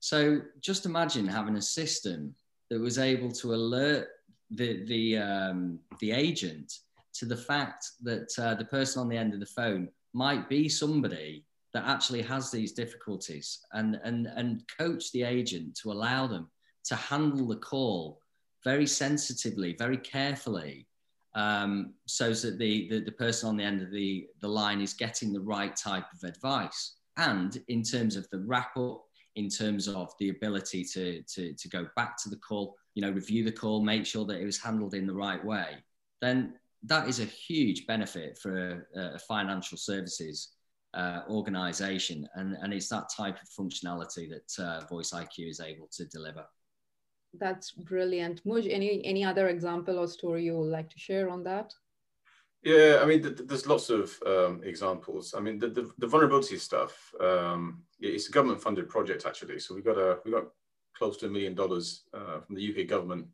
[0.00, 2.34] So just imagine having a system
[2.70, 4.08] that was able to alert
[4.50, 6.72] the, the, um, the agent
[7.14, 10.68] to the fact that uh, the person on the end of the phone might be
[10.68, 16.48] somebody that actually has these difficulties and, and, and coach the agent to allow them
[16.84, 18.20] to handle the call
[18.62, 20.86] very sensitively, very carefully,
[21.34, 24.94] um, so that the, the, the person on the end of the, the line is
[24.94, 26.94] getting the right type of advice.
[27.16, 29.04] And in terms of the wrap up,
[29.36, 33.10] in terms of the ability to, to, to go back to the call, you know,
[33.10, 35.76] review the call, make sure that it was handled in the right way,
[36.20, 40.50] then that is a huge benefit for a, a financial services
[40.94, 42.28] uh, organization.
[42.34, 46.44] And, and it's that type of functionality that uh, Voice IQ is able to deliver
[47.38, 48.44] that's brilliant.
[48.44, 51.72] Muj, any any other example or story you would like to share on that?
[52.62, 55.34] Yeah, I mean, th- there's lots of um, examples.
[55.36, 57.12] I mean, the, the, the vulnerability stuff.
[57.20, 59.58] Um, it's a government-funded project actually.
[59.58, 60.46] So we got a we got
[60.96, 63.26] close to a million dollars uh, from the UK government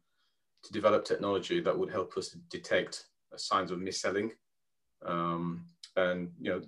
[0.65, 4.33] to develop technology that would help us detect signs of mis-selling
[5.07, 5.65] um,
[5.97, 6.61] and you know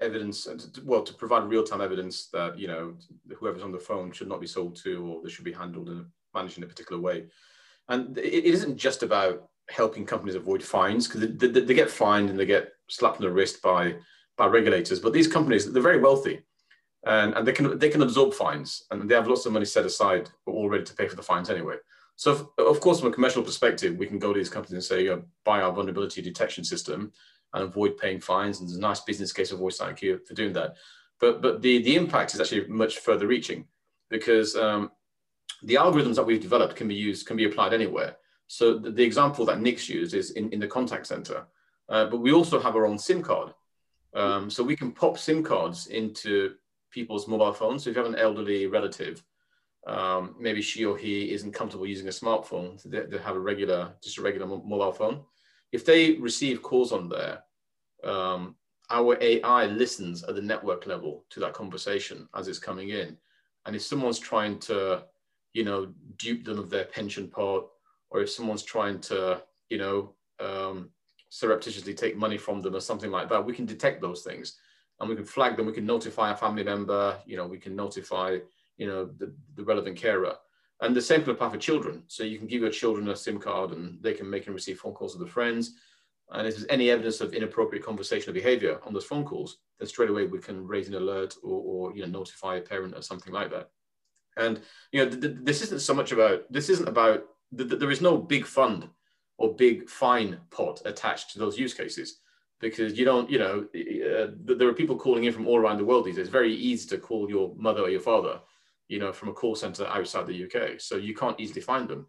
[0.00, 0.48] evidence
[0.84, 2.94] well to provide real-time evidence that you know
[3.36, 6.06] whoever's on the phone should not be sold to or they should be handled and
[6.38, 7.24] managed in a particular way
[7.88, 11.90] and it, it isn't just about helping companies avoid fines because they, they, they, get
[11.90, 13.94] fined and they get slapped on the wrist by
[14.36, 16.40] by regulators but these companies they're very wealthy
[17.06, 19.84] and, and they can they can absorb fines and they have lots of money set
[19.84, 21.76] aside all ready to pay for the fines anyway
[22.16, 24.84] so if, of course from a commercial perspective we can go to these companies and
[24.84, 27.12] say buy our vulnerability detection system
[27.54, 28.60] and avoid paying fines.
[28.60, 30.76] And there's a nice business case of Voice for doing that.
[31.20, 33.66] But but the the impact is actually much further reaching
[34.10, 34.90] because um,
[35.62, 38.16] the algorithms that we've developed can be used can be applied anywhere.
[38.46, 41.46] So the, the example that Nick's used is in, in the contact center,
[41.88, 43.52] uh, but we also have our own SIM card.
[44.14, 46.54] Um, so we can pop SIM cards into
[46.90, 47.84] people's mobile phones.
[47.84, 49.22] So if you have an elderly relative,
[49.86, 53.40] um, maybe she or he isn't comfortable using a smartphone, so they, they have a
[53.40, 55.24] regular, just a regular mobile phone
[55.72, 57.42] if they receive calls on there,
[58.04, 58.56] um,
[58.90, 63.16] our AI listens at the network level to that conversation as it's coming in.
[63.66, 65.04] And if someone's trying to,
[65.58, 67.66] you know, dupe them of their pension pot,
[68.10, 70.90] or if someone's trying to, you know, um,
[71.30, 74.56] surreptitiously take money from them or something like that, we can detect those things
[75.00, 75.66] and we can flag them.
[75.66, 78.38] We can notify a family member, you know, we can notify,
[78.76, 80.36] you know, the, the relevant carer.
[80.80, 82.04] And the same can apply for children.
[82.06, 84.78] So you can give your children a SIM card and they can make and receive
[84.78, 85.72] phone calls of their friends.
[86.30, 90.10] And if there's any evidence of inappropriate conversational behavior on those phone calls, then straight
[90.10, 93.32] away we can raise an alert or, or you know, notify a parent or something
[93.32, 93.70] like that.
[94.38, 94.60] And
[94.92, 97.24] you know, th- th- this isn't so much about this isn't about
[97.56, 98.88] th- there is no big fund
[99.38, 102.20] or big fine pot attached to those use cases
[102.60, 105.84] because you don't, you know, uh, there are people calling in from all around the
[105.84, 106.22] world these days.
[106.22, 108.40] It's very easy to call your mother or your father
[108.88, 110.80] you know, from a call center outside the UK.
[110.80, 112.06] So you can't easily find them.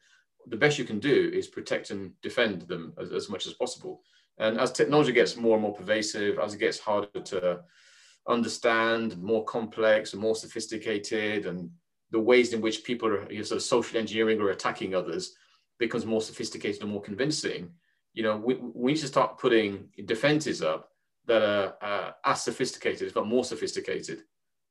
[0.48, 4.02] The best you can do is protect and defend them as, as much as possible.
[4.38, 7.60] And as technology gets more and more pervasive, as it gets harder to
[8.28, 11.70] understand, more complex and more sophisticated, and
[12.12, 15.36] the ways in which people are you know, sort of social engineering or attacking others
[15.78, 17.72] becomes more sophisticated and more convincing,
[18.13, 20.89] you know, we, we need to start putting defenses up
[21.26, 24.24] that are uh, as sophisticated, if not more sophisticated,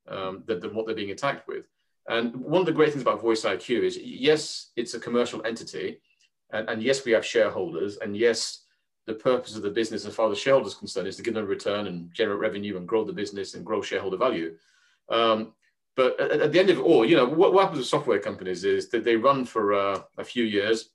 [0.08, 1.66] um, than, than what they're being attacked with.
[2.08, 6.00] And one of the great things about Voice IQ is yes, it's a commercial entity,
[6.50, 8.64] and, and, yes, we have shareholders, and yes,
[9.06, 11.34] the purpose of the business, as far as the shareholders are concerned, is to give
[11.34, 14.54] them a return and generate revenue and grow the business and grow shareholder value.
[15.10, 15.52] Um,
[15.98, 18.62] but at, at, the end of all, you know, what, what happens with software companies
[18.62, 20.90] is that they run for uh, a few years,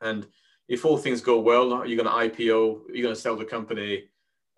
[0.00, 0.26] and
[0.68, 4.04] if all things go well, you're going to IPO, you're going to sell the company,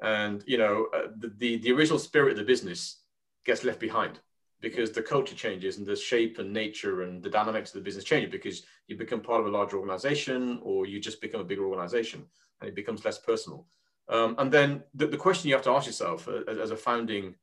[0.02, 3.00] and you know, uh, the, the the original spirit of the business
[3.46, 4.20] gets left behind
[4.60, 8.04] because the culture changes and the shape and nature and the dynamics of the business
[8.04, 11.64] change because you become part of a larger organization or you just become a bigger
[11.64, 12.26] organization
[12.60, 13.66] and it becomes less personal.
[14.10, 17.36] Um, and then the, the, question you have to ask yourself uh, as, a founding,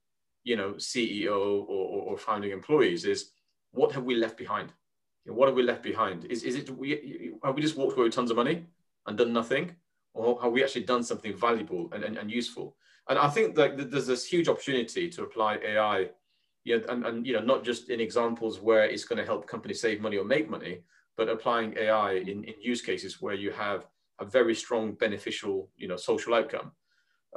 [0.47, 1.37] you know, CEO
[1.73, 3.31] or, or, founding employees is
[3.71, 4.69] what have we left behind?
[5.23, 6.25] You know, what have we left behind?
[6.25, 8.65] Is, is it, we, have we just walked away with tons of money
[9.05, 9.75] and done nothing?
[10.13, 12.77] Or have we actually done something valuable and, and, and useful?
[13.09, 16.09] And I think that there's this huge opportunity to apply AI
[16.63, 19.79] yeah, and, and you know, not just in examples where it's going to help companies
[19.79, 20.83] save money or make money,
[21.15, 23.85] but applying AI in, in use cases where you have
[24.19, 26.71] a very strong beneficial, you know, social outcome.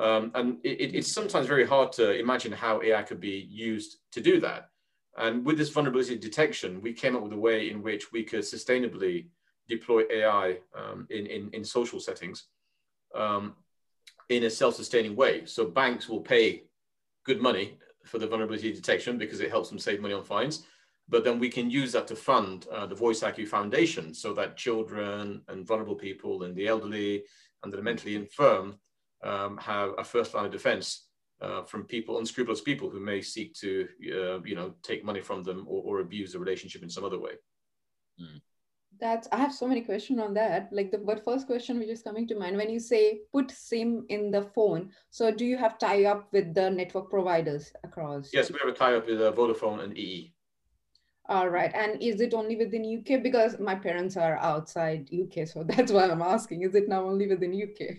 [0.01, 4.21] Um, and it, it's sometimes very hard to imagine how AI could be used to
[4.23, 4.71] do that.
[5.19, 8.41] And with this vulnerability detection, we came up with a way in which we could
[8.41, 9.27] sustainably
[9.69, 12.47] deploy AI um, in, in, in social settings
[13.15, 13.55] um,
[14.31, 15.45] in a self-sustaining way.
[15.45, 16.65] So banks will pay
[17.27, 20.65] good money for the vulnerability detection because it helps them save money on fines.
[21.11, 24.57] But then we can use that to fund uh, the Voice IQ Foundation so that
[24.57, 27.25] children and vulnerable people and the elderly
[27.63, 28.79] and the mentally infirm
[29.23, 31.07] um, have a first line of defense
[31.41, 35.43] uh, from people, unscrupulous people who may seek to, uh, you know, take money from
[35.43, 37.33] them or, or, abuse the relationship in some other way.
[38.21, 38.41] Mm
[39.01, 40.69] that's i have so many questions on that.
[40.73, 44.05] Like the but first question which is coming to mind when you say put sim
[44.09, 48.31] in the phone so do you have tie up with the network providers across?
[48.33, 50.35] Yes we have a tie up with uh, vodafone and ee
[51.29, 51.71] all right.
[51.75, 56.05] And is it only within uk because my parents are outside uk so that's why
[56.11, 56.63] i'm asking.
[56.63, 57.97] Is it now only within uk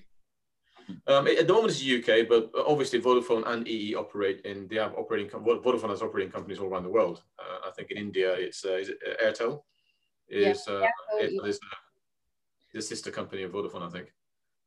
[1.08, 4.68] um, at the moment it's the UK, but obviously Vodafone and EE operate in.
[4.68, 5.30] They have operating.
[5.30, 7.24] Vodafone has operating companies all around the world.
[7.40, 9.62] Uh, I think in India it's uh, is it Airtel,
[10.30, 10.74] is yeah.
[10.74, 11.60] uh, is
[12.74, 14.14] the sister company of Vodafone, I think.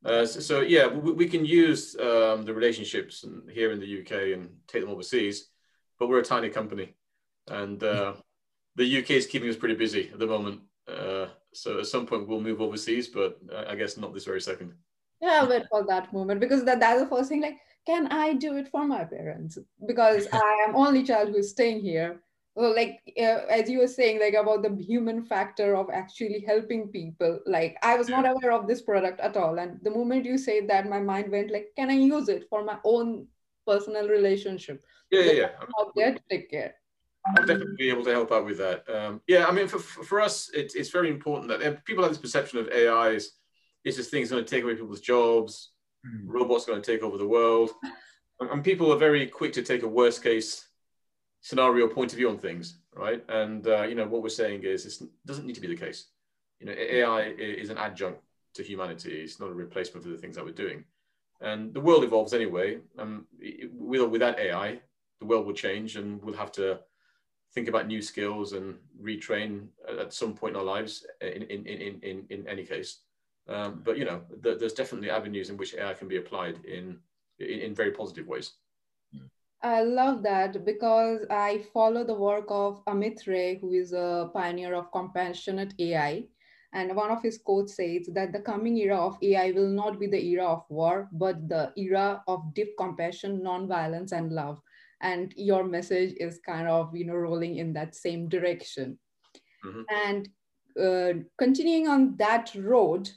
[0.05, 4.37] Uh, so, so, yeah, we, we, can use um, the relationships here in the UK
[4.39, 5.49] and take them overseas,
[5.99, 6.95] but we're a tiny company,
[7.49, 8.13] and uh,
[8.77, 10.61] the UK is keeping us pretty busy at the moment.
[10.87, 14.75] Uh, so at some point we'll move overseas, but I guess not this very second.
[15.25, 17.41] Yeah, wait for that moment because that, that's the first thing.
[17.41, 17.57] Like,
[17.87, 19.57] can I do it for my parents?
[19.87, 22.21] Because I am only child who's staying here.
[22.55, 26.89] Well, like uh, as you were saying, like about the human factor of actually helping
[26.89, 27.41] people.
[27.47, 30.69] Like I was not aware of this product at all, and the moment you said
[30.69, 33.27] that, my mind went like, can I use it for my own
[33.67, 34.85] personal relationship?
[35.11, 35.51] Yeah, yeah, yeah.
[35.81, 36.75] Out there to take care.
[37.27, 38.85] I'll definitely be able to help out with that.
[38.95, 42.21] Um, yeah, I mean, for, for us, it, it's very important that people have this
[42.21, 43.19] perception of AI
[43.85, 45.71] it's just things going to take away people's jobs,
[46.07, 46.23] mm.
[46.25, 47.71] robots going to take over the world,
[48.41, 50.67] and, people are very quick to take a worst case
[51.41, 53.23] scenario point of view on things, right?
[53.29, 56.07] And uh, you know what we're saying is it doesn't need to be the case.
[56.59, 58.21] You know, AI is an adjunct
[58.55, 59.21] to humanity.
[59.21, 60.85] It's not a replacement for the things that we're doing.
[61.41, 62.79] And the world evolves anyway.
[62.99, 63.27] Um,
[63.75, 64.81] with or without AI,
[65.21, 66.81] the world will change, and we'll have to
[67.53, 69.69] think about new skills and retrain
[70.01, 73.01] at some point in our lives in, in, in, in, in any case.
[73.49, 76.99] Um, but, you know, th- there's definitely avenues in which AI can be applied in,
[77.39, 78.53] in, in very positive ways.
[79.63, 84.75] I love that because I follow the work of Amit Ray, who is a pioneer
[84.75, 86.25] of compassionate AI.
[86.75, 90.07] And one of his quotes says that the coming era of AI will not be
[90.07, 94.61] the era of war, but the era of deep compassion, nonviolence, and love
[95.05, 98.99] and your message is kind of you know rolling in that same direction
[99.65, 99.83] mm-hmm.
[100.05, 100.29] and
[100.81, 103.09] uh, continuing on that road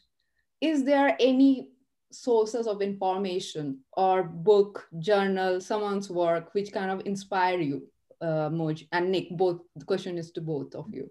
[0.61, 1.69] is there any
[2.11, 7.83] sources of information or book journal someone's work which kind of inspire you
[8.21, 11.09] uh, Mooj and Nick both the question is to both of you.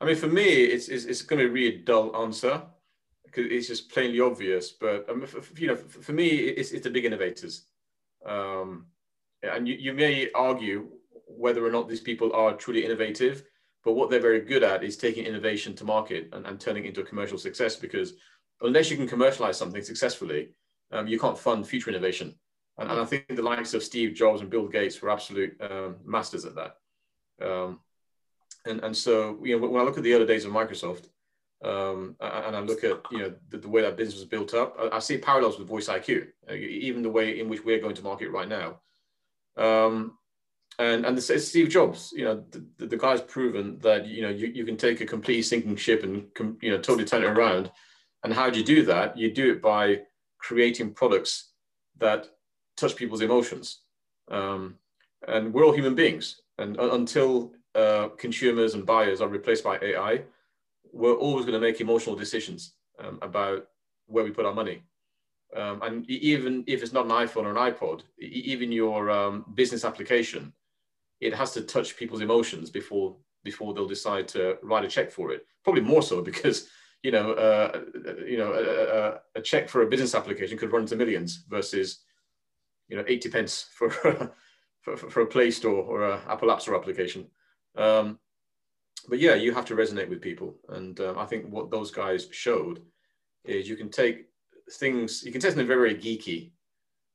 [0.00, 2.62] I mean for me it's, it's, it's going to be a really dull answer
[3.24, 5.24] because it's just plainly obvious but um,
[5.56, 7.64] you know for, for me it's, it's the big innovators.
[8.26, 8.86] Um,
[9.42, 10.88] and you, you may argue
[11.26, 13.44] whether or not these people are truly innovative,
[13.84, 16.88] but what they're very good at is taking innovation to market and, and turning it
[16.88, 18.14] into a commercial success because
[18.60, 20.50] unless you can commercialize something successfully,
[20.92, 22.34] um, you can't fund future innovation.
[22.78, 25.96] And, and, I think the likes of Steve Jobs and Bill Gates were absolute um,
[26.04, 26.76] masters at that.
[27.40, 27.80] Um,
[28.64, 31.08] and, and so, you know, when I look at the early days of Microsoft,
[31.64, 34.76] um, and I look at you know the, the, way that business was built up,
[34.80, 37.94] I, I see parallels with Voice IQ, uh, even the way in which we're going
[37.94, 38.80] to market right now.
[40.78, 44.64] And and Steve Jobs, you know, the, the guy's proven that you know you, you
[44.64, 46.26] can take a completely sinking ship and
[46.62, 47.70] you know totally turn it around.
[48.24, 49.16] And how do you do that?
[49.16, 50.00] You do it by
[50.38, 51.50] creating products
[51.98, 52.28] that
[52.76, 53.80] touch people's emotions.
[54.30, 54.76] Um,
[55.28, 60.22] and we're all human beings, and until uh, consumers and buyers are replaced by AI,
[60.92, 63.68] we're always going to make emotional decisions um, about
[64.06, 64.82] where we put our money.
[65.56, 69.84] Um, and even if it's not an iPhone or an iPod, even your um, business
[69.84, 70.52] application,
[71.22, 75.32] it has to touch people's emotions before before they'll decide to write a check for
[75.32, 75.46] it.
[75.64, 76.68] Probably more so because
[77.02, 77.80] you know uh,
[78.26, 82.00] you know a, a, a, check for a business application could run into millions versus
[82.88, 83.90] you know 80 pence for
[84.80, 87.26] for, for, a Play Store or a Apple App Store application.
[87.76, 88.18] Um,
[89.08, 92.28] but yeah, you have to resonate with people, and um, I think what those guys
[92.30, 92.82] showed
[93.44, 94.26] is you can take
[94.72, 96.52] things you can take them very, very geeky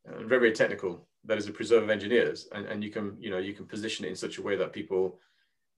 [0.06, 3.30] and very, very technical that is a preserve of engineers and, and you can you
[3.30, 5.20] know you can position it in such a way that people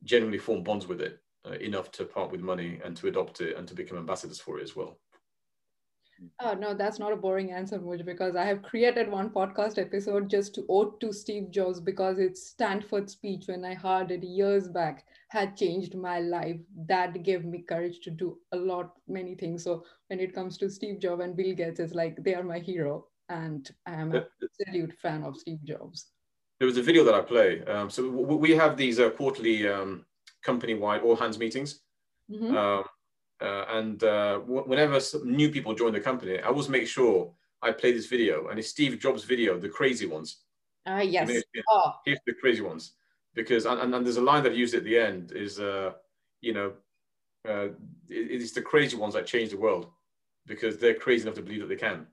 [0.03, 3.57] genuinely form bonds with it uh, enough to part with money and to adopt it
[3.57, 4.97] and to become ambassadors for it as well
[6.41, 10.29] Oh, no, that's not a boring answer, Mooj, because I have created one podcast episode
[10.29, 14.67] just to ode to Steve Jobs because it's Stanford speech when I heard it years
[14.67, 16.59] back had changed my life.
[16.87, 19.63] That gave me courage to do a lot, many things.
[19.63, 22.59] So when it comes to Steve Jobs and Bill Gates, it's like they are my
[22.59, 23.07] hero.
[23.29, 26.07] And I am a absolute fan of Steve Jobs.
[26.59, 27.63] There was a video that I play.
[27.65, 30.05] Um, so we have these uh, quarterly um,
[30.43, 31.81] company-wide all hands meetings.
[32.29, 32.57] Mm-hmm.
[32.57, 32.83] Um,
[33.41, 37.93] uh, and uh, whenever new people join the company, I always make sure I play
[37.93, 40.43] this video, and it's Steve Jobs' video, the crazy ones.
[40.85, 41.29] Ah, uh, yes.
[41.69, 41.93] oh.
[42.05, 42.93] Here's the crazy ones,
[43.33, 45.91] because and, and, there's a line that I used at the end is, uh,
[46.41, 46.73] you know,
[47.47, 47.69] uh,
[48.09, 49.87] it, it's the crazy ones that change the world,
[50.45, 52.07] because they're crazy enough to believe that they can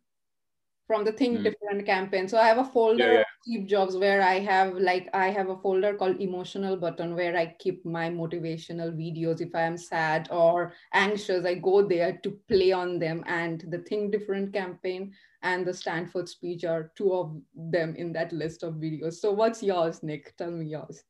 [0.87, 1.45] from the think mm.
[1.45, 2.28] different campaign.
[2.28, 3.20] So i have a folder yeah, yeah.
[3.20, 7.37] of steve jobs where i have like i have a folder called emotional button where
[7.37, 11.45] i keep my motivational videos if i am sad or anxious.
[11.45, 13.24] I go there to play on them.
[13.26, 15.12] And the think different campaign
[15.43, 19.14] and the stanford speech are two of them in that list of videos.
[19.14, 20.37] So what's yours nick?
[20.37, 21.03] Tell me yours.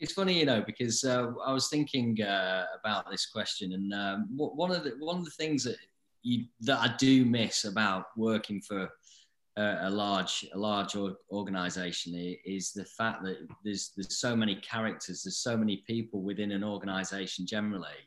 [0.00, 4.28] It's funny, you know, because uh, I was thinking uh, about this question, and um,
[4.36, 5.76] one of the one of the things that
[6.22, 8.90] you, that I do miss about working for
[9.56, 10.96] a, a large a large
[11.32, 12.14] organization
[12.44, 16.64] is the fact that there's there's so many characters, there's so many people within an
[16.64, 17.98] organization generally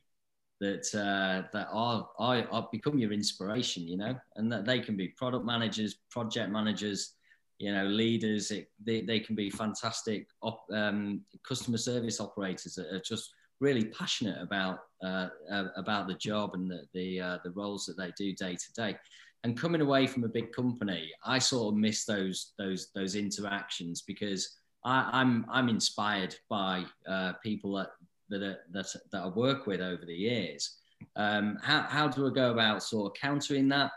[0.62, 4.96] that uh, that are, are, are become your inspiration, you know, and that they can
[4.96, 7.16] be product managers, project managers,
[7.58, 8.52] you know, leaders.
[8.52, 13.86] It, they, they can be fantastic op, um, customer service operators that are just really
[13.86, 18.12] passionate about uh, uh, about the job and the the, uh, the roles that they
[18.18, 18.98] do day to day.
[19.44, 24.02] And coming away from a big company, I sort of miss those those those interactions
[24.02, 27.90] because I, am I'm, I'm inspired by uh, people that
[28.30, 30.78] that, that that I work with over the years.
[31.16, 33.92] Um, how how do I go about sort of countering that?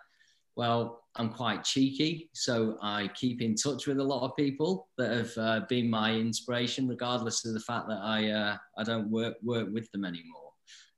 [0.56, 5.10] Well, I'm quite cheeky, so I keep in touch with a lot of people that
[5.10, 9.36] have uh, been my inspiration, regardless of the fact that I uh, I don't work
[9.42, 10.52] work with them anymore.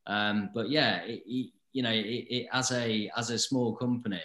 [0.07, 4.21] Um, but yeah, it, it, you know, it, as a as a small company,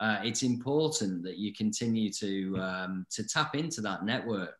[0.00, 4.58] uh, it's important that you continue to um, to tap into that network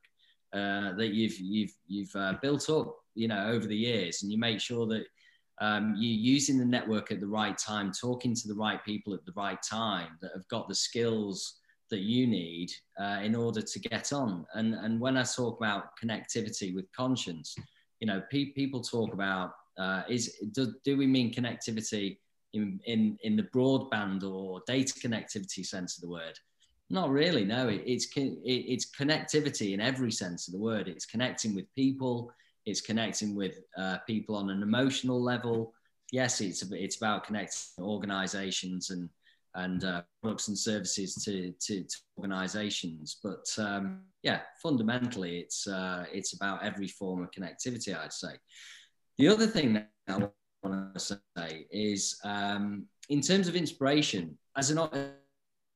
[0.53, 4.39] uh, that you've you've you've uh, built up, you know, over the years, and you
[4.39, 5.05] make sure that
[5.61, 9.25] um, you're using the network at the right time, talking to the right people at
[9.25, 11.59] the right time that have got the skills
[11.91, 14.47] that you need uh, in order to get on.
[14.55, 17.55] And and when I talk about connectivity with conscience,
[18.01, 22.19] you know, pe- people talk about uh, is do, do we mean connectivity
[22.55, 26.39] in, in in the broadband or data connectivity sense of the word?
[26.91, 27.45] Not really.
[27.45, 30.89] No, it, it's it, it's connectivity in every sense of the word.
[30.89, 32.33] It's connecting with people.
[32.67, 35.73] It's connecting with uh, people on an emotional level.
[36.13, 39.09] Yes, it's it's about connecting organisations and
[39.55, 43.19] and uh, products and services to, to, to organisations.
[43.23, 47.97] But um, yeah, fundamentally, it's uh, it's about every form of connectivity.
[47.97, 48.35] I'd say.
[49.19, 50.29] The other thing that I
[50.63, 54.79] want to say is, um, in terms of inspiration, as an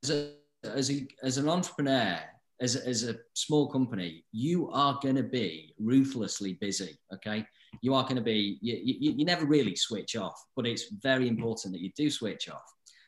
[0.03, 0.33] as a
[0.65, 2.19] as, a, as an entrepreneur,
[2.61, 6.99] as a, as a small company, you are going to be ruthlessly busy.
[7.13, 7.45] Okay.
[7.83, 11.29] You are going to be, you, you, you never really switch off, but it's very
[11.29, 12.65] important that you do switch off.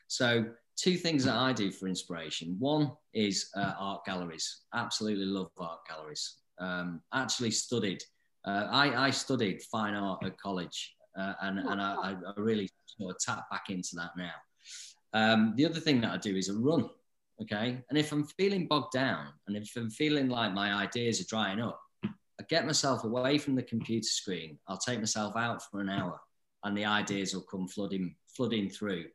[0.07, 0.45] So,
[0.75, 4.61] two things that I do for inspiration one is uh, art galleries.
[4.73, 6.37] Absolutely love art galleries.
[6.59, 8.01] Um, actually studied,
[8.45, 13.15] uh, I, I studied fine art at college, uh, and, and I, I, really sort
[13.15, 14.31] of tap back into that now.
[15.13, 16.89] Um, the other thing that I do is a run.
[17.41, 17.81] Okay.
[17.89, 21.61] And if I'm feeling bogged down and if I'm feeling like my ideas are drying
[21.61, 24.57] up, I get myself away from the computer screen.
[24.67, 26.19] I'll take myself out for an hour
[26.63, 29.05] and the ideas will come flooding, flooding through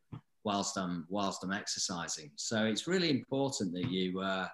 [0.43, 2.31] whilst I'm, whilst I'm exercising.
[2.35, 4.47] So it's really important that you, uh,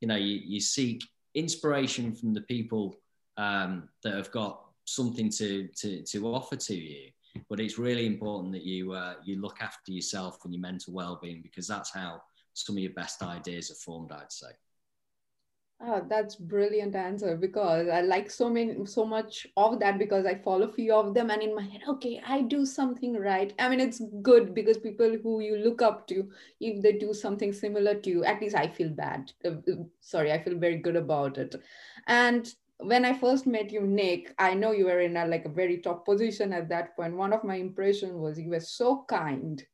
[0.00, 1.02] you know, you, you seek
[1.34, 2.96] inspiration from the people
[3.36, 7.10] um, that have got something to, to, to offer to you
[7.48, 11.40] but it's really important that you uh, you look after yourself and your mental well-being
[11.42, 12.20] because that's how
[12.58, 14.48] some of your best ideas are formed, I'd say.
[15.80, 20.34] Oh, that's brilliant answer because I like so many so much of that because I
[20.34, 23.54] follow a few of them and in my head, okay, I do something right.
[23.60, 26.28] I mean, it's good because people who you look up to,
[26.58, 29.30] if they do something similar to you, at least I feel bad.
[29.44, 31.54] Uh, uh sorry, I feel very good about it.
[32.08, 35.60] And when I first met you, Nick, I know you were in a like a
[35.60, 37.14] very top position at that point.
[37.16, 39.64] One of my impressions was you were so kind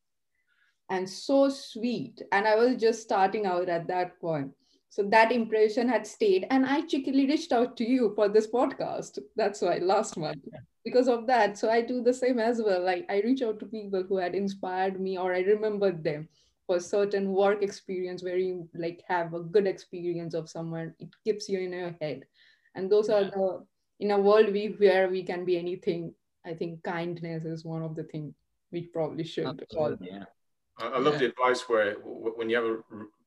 [0.90, 2.22] and so sweet.
[2.32, 4.52] And I was just starting out at that point.
[4.90, 6.46] So that impression had stayed.
[6.50, 9.18] And I cheekily reached out to you for this podcast.
[9.34, 10.44] That's why last month,
[10.84, 11.58] because of that.
[11.58, 12.84] So I do the same as well.
[12.84, 16.28] Like I reach out to people who had inspired me or I remembered them
[16.66, 20.94] for certain work experience where you like have a good experience of someone.
[21.00, 22.24] It keeps you in your head.
[22.76, 23.64] And those are the
[24.00, 26.14] in a world we where we can be anything.
[26.46, 28.34] I think kindness is one of the things
[28.70, 30.08] we probably should Absolutely.
[30.10, 30.24] Yeah
[30.78, 31.20] I, I love yeah.
[31.20, 32.78] the advice where when you have a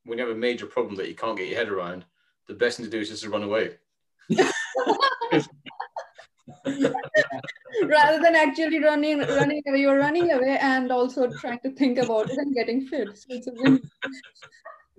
[0.04, 2.06] when you have a major problem that you can't get your head around,
[2.48, 3.76] the best thing to do is just to run away.
[7.84, 12.30] Rather than actually running, running away, you're running away and also trying to think about
[12.30, 13.18] it and getting fit.
[13.18, 13.36] So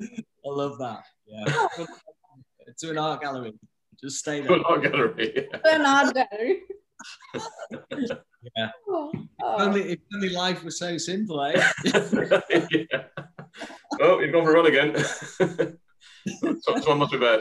[0.00, 1.04] I love that.
[1.26, 1.44] Yeah.
[2.78, 3.54] to an art gallery.
[4.00, 4.48] Just stay there.
[4.48, 5.32] To an art gallery.
[5.34, 5.58] Yeah.
[5.58, 6.62] To an art gallery.
[8.56, 8.70] Yeah.
[8.88, 11.62] Oh, If, only, if only life was so simple, eh?
[12.70, 13.04] yeah.
[14.00, 14.94] Oh, you've gone for a run again.
[16.62, 17.40] so, so not too bad.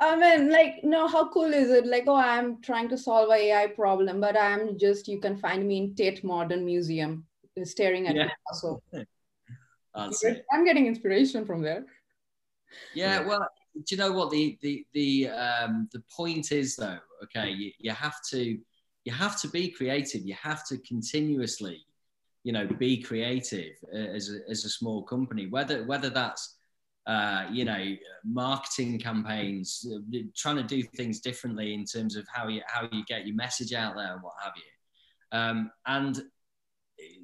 [0.00, 1.86] I mean, like, no, how cool is it?
[1.86, 5.66] Like, oh, I'm trying to solve a AI problem, but I'm just, you can find
[5.66, 7.26] me in Tate Modern Museum
[7.64, 8.28] staring at yeah.
[8.28, 8.82] Picasso.
[9.94, 11.84] I'm getting inspiration from there.
[12.94, 16.98] Yeah, well, do you know what the the the um the point is though?
[17.24, 18.58] Okay, you, you have to
[19.04, 20.22] you have to be creative.
[20.22, 21.84] You have to continuously,
[22.44, 25.46] you know, be creative uh, as a, as a small company.
[25.46, 26.56] Whether whether that's
[27.06, 32.46] uh, you know, marketing campaigns, uh, trying to do things differently in terms of how
[32.46, 35.38] you how you get your message out there and what have you.
[35.38, 36.22] Um, and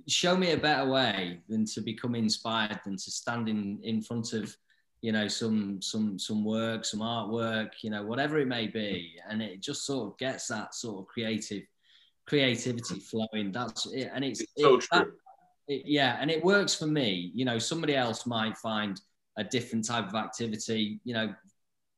[0.09, 4.33] show me a better way than to become inspired than to stand in in front
[4.33, 4.57] of
[5.01, 9.15] you know some some some work some artwork you know whatever it may be.
[9.29, 11.63] And it just sort of gets that sort of creative
[12.27, 13.53] creativity flowing.
[13.53, 14.11] That's it.
[14.13, 14.99] And it's, it's so it, true.
[14.99, 15.07] that,
[15.69, 17.31] it, yeah and it works for me.
[17.35, 19.01] You know somebody else might find
[19.37, 21.33] a different type of activity you know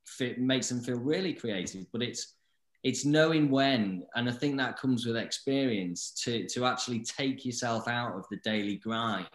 [0.06, 2.34] fit, makes them feel really creative but it's
[2.82, 4.04] it's knowing when.
[4.14, 8.36] And i think that comes with experience to to actually take yourself out of the
[8.44, 9.26] daily grind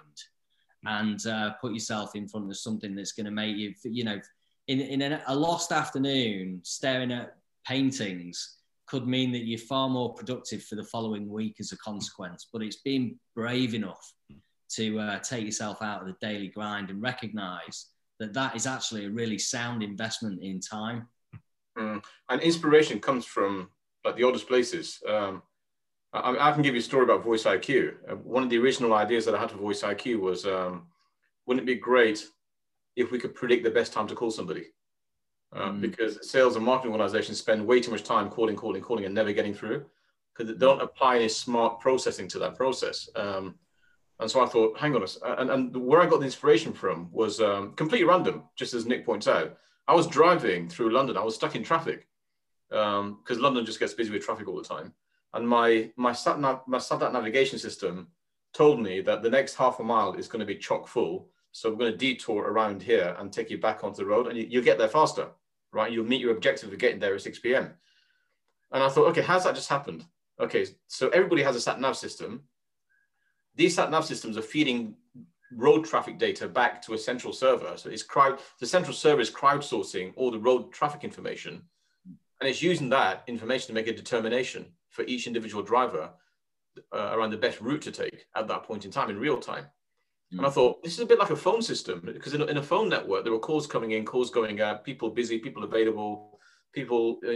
[0.86, 4.20] and uh, put yourself in front of something that's going to make you, you know,
[4.68, 8.58] in, in a, lost afternoon staring at paintings
[8.88, 12.48] could mean that you're far more productive for the following week as a consequence.
[12.52, 14.14] But it's being brave enough
[14.74, 17.88] to uh, take yourself out of the daily grind and recognize
[18.20, 21.08] that that is actually a really sound investment in time.
[21.78, 22.04] Mm.
[22.30, 23.70] And inspiration comes from
[24.04, 25.02] like the oldest places.
[25.08, 25.42] Um,
[26.16, 27.96] I, I, can give you a story about Voice IQ.
[28.10, 30.88] Uh, one of the original ideas that I had for Voice IQ was, um,
[31.46, 32.26] wouldn't it be great
[32.96, 34.68] if we could predict the best time to call somebody?
[35.54, 35.82] Uh, mm.
[35.82, 39.34] Because sales and marketing organizations spend way too much time calling, calling, calling, and never
[39.34, 39.86] getting through
[40.34, 43.10] because they don't apply any smart processing to that process.
[43.16, 43.56] Um,
[44.20, 47.10] and so I thought, hang on, a, and, and where I got the inspiration from
[47.12, 49.58] was um, completely random, just as Nick points out.
[49.88, 51.18] I was driving through London.
[51.18, 52.08] I was stuck in traffic
[52.70, 54.94] because um, London just gets busy with traffic all the time
[55.36, 58.08] and my my sat nav, my sat navigation system
[58.54, 61.30] told me that the next half a mile is going to be chock full.
[61.52, 64.38] So we're going to detour around here and take you back onto the road, and
[64.38, 65.28] you, will get there faster,
[65.72, 65.92] right?
[65.92, 67.74] You'll meet your objective of getting there at 6 p.m.
[68.72, 70.06] And I thought, okay, how's that just happened?
[70.40, 72.44] Okay, so everybody has a sat nav system.
[73.56, 74.96] These sat nav systems are feeding
[75.54, 77.74] road traffic data back to a central server.
[77.78, 81.62] So it's crowd, the central server is crowdsourcing all the road traffic information,
[82.40, 84.66] and it's using that information to make a determination
[84.96, 86.10] for each individual driver
[86.94, 89.66] uh, around the best route to take at that point in time in real time.
[90.34, 90.38] Mm.
[90.40, 92.58] And I thought this is a bit like a phone system because in a, in
[92.58, 96.40] a phone network there were calls coming in, calls going out, people busy, people available,
[96.74, 97.32] people uh,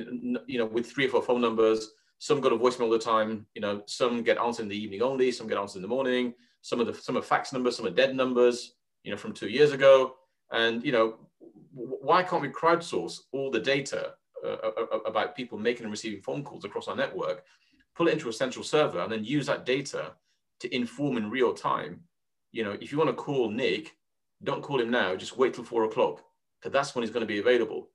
[0.48, 1.92] you know with three or four phone numbers.
[2.22, 3.46] Some got a voicemail all the time.
[3.56, 5.32] You know, some get answered in the evening only.
[5.32, 6.34] Some get answered in the morning.
[6.62, 7.78] Some of the some are fax numbers.
[7.78, 8.74] Some are dead numbers.
[9.04, 10.16] You know, from two years ago.
[10.52, 11.16] And you know,
[11.72, 14.16] why can't we crowdsource all the data
[14.46, 17.44] uh, about people making and receiving phone calls across our network,
[17.96, 20.14] pull it into a central server, and then use that data
[20.60, 22.02] to inform in real time.
[22.52, 23.96] You know, if you want to call Nick,
[24.44, 25.16] don't call him now.
[25.16, 26.24] Just wait till four o'clock,
[26.60, 27.90] because that's when he's going to be available.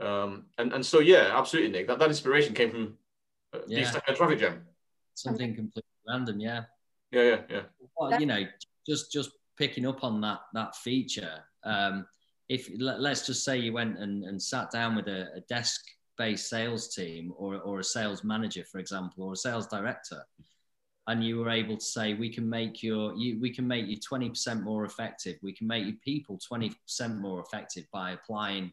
[0.00, 1.86] Um, and and so yeah, absolutely, Nick.
[1.86, 2.98] That that inspiration came from
[3.54, 3.90] uh, yeah.
[4.06, 4.62] a traffic jam.
[5.14, 6.64] Something completely random, yeah.
[7.10, 7.62] Yeah, yeah, yeah.
[7.96, 8.44] Well, you know,
[8.86, 11.44] just just picking up on that that feature.
[11.64, 12.06] Um,
[12.48, 15.82] if let's just say you went and, and sat down with a, a desk
[16.16, 20.22] based sales team or, or a sales manager for example or a sales director
[21.08, 23.96] and you were able to say we can make your you, we can make you
[23.96, 25.36] 20% more effective.
[25.42, 26.74] We can make your people 20%
[27.18, 28.72] more effective by applying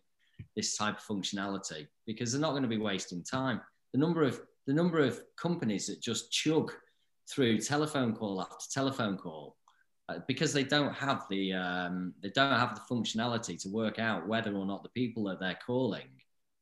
[0.56, 3.62] this type of functionality because they're not going to be wasting time.
[3.94, 6.72] The number of the number of companies that just chug
[7.30, 9.56] through telephone call after telephone call
[10.28, 14.54] because they don't have the um, they don't have the functionality to work out whether
[14.54, 16.08] or not the people that they're calling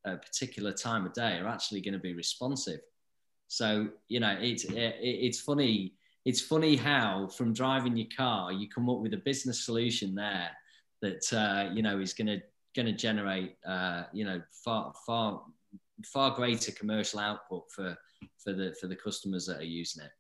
[0.06, 2.80] at a particular time of day are actually going to be responsive.
[3.48, 5.96] So you know, it's it, it's funny.
[6.24, 10.52] It's funny how from driving your car you come up with a business solution there
[11.02, 12.42] that uh, you know is going to
[12.76, 15.42] going to generate uh, you know far far
[16.06, 17.98] far greater commercial output for
[18.38, 20.12] for the for the customers that are using it.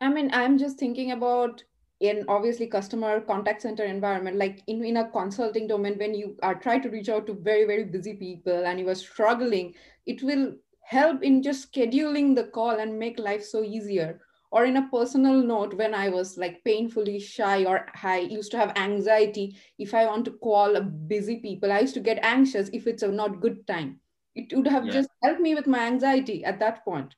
[0.00, 1.62] I mean, I'm just thinking about
[2.02, 6.56] in obviously customer contact center environment like in, in a consulting domain when you are
[6.56, 9.72] trying to reach out to very very busy people and you are struggling
[10.04, 14.78] it will help in just scheduling the call and make life so easier or in
[14.78, 19.56] a personal note when i was like painfully shy or i used to have anxiety
[19.78, 23.04] if i want to call a busy people i used to get anxious if it's
[23.04, 24.00] a not good time
[24.34, 24.92] it would have yeah.
[24.92, 27.14] just helped me with my anxiety at that point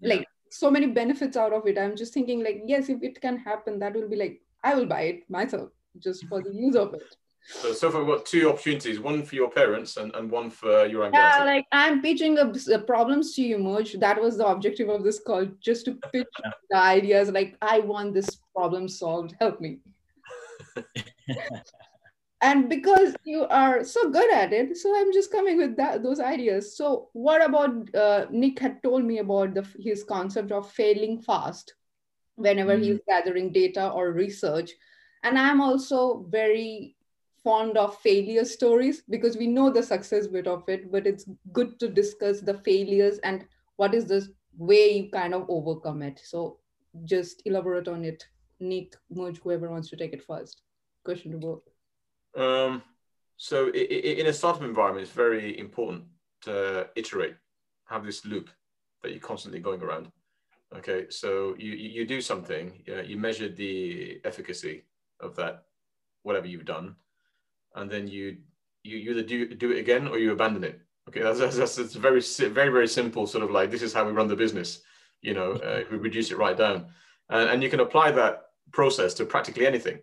[0.00, 0.16] yeah.
[0.16, 3.38] like so many benefits out of it i'm just thinking like yes if it can
[3.38, 6.94] happen that will be like i will buy it myself just for the use of
[6.94, 10.50] it so, so far, we've got two opportunities: one for your parents and, and one
[10.50, 11.38] for your anxiety.
[11.38, 13.98] Yeah, like I'm pitching a, a problems to you, Mooj.
[13.98, 16.28] That was the objective of this call, just to pitch
[16.70, 17.30] the ideas.
[17.30, 19.34] Like, I want this problem solved.
[19.40, 19.78] Help me.
[22.42, 26.20] and because you are so good at it so i'm just coming with that those
[26.20, 31.20] ideas so what about uh, nick had told me about the, his concept of failing
[31.20, 31.74] fast
[32.36, 32.84] whenever mm-hmm.
[32.84, 34.70] he's gathering data or research
[35.22, 36.96] and i'm also very
[37.42, 41.78] fond of failure stories because we know the success bit of it, but it's good
[41.80, 43.44] to discuss the failures and
[43.76, 44.28] what is the
[44.58, 46.20] way you kind of overcome it.
[46.22, 46.58] So
[47.04, 48.26] just elaborate on it.
[48.58, 50.62] Nick, Mooj, whoever wants to take it first.
[51.04, 51.62] Question to both.
[52.36, 52.82] Um,
[53.36, 56.04] so in a startup environment, it's very important
[56.42, 57.36] to iterate,
[57.86, 58.50] have this loop
[59.02, 60.10] that you're constantly going around.
[60.76, 64.84] Okay, so you, you do something, you measure the efficacy
[65.20, 65.64] of that,
[66.22, 66.94] whatever you've done,
[67.74, 68.36] and then you
[68.82, 70.80] you either do do it again or you abandon it.
[71.08, 73.26] Okay, that's that's, that's it's very very very simple.
[73.26, 74.82] Sort of like this is how we run the business.
[75.22, 76.86] You know, uh, we reduce it right down,
[77.28, 80.00] and, and you can apply that process to practically anything.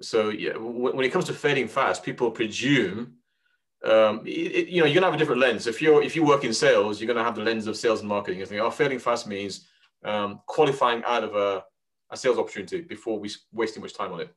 [0.00, 3.18] So yeah, when it comes to failing fast, people presume
[3.84, 5.66] um, it, you know, you're gonna have a different lens.
[5.66, 8.08] If you're if you work in sales, you're gonna have the lens of sales and
[8.08, 8.40] marketing.
[8.40, 9.66] You think, oh, failing fast means
[10.04, 11.64] um, qualifying out of a,
[12.10, 14.34] a, sales opportunity before we waste too much time on it.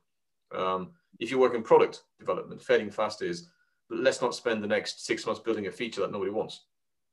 [0.54, 3.48] Um, if you work in product development, failing fast is
[3.90, 6.64] let's not spend the next six months building a feature that nobody wants,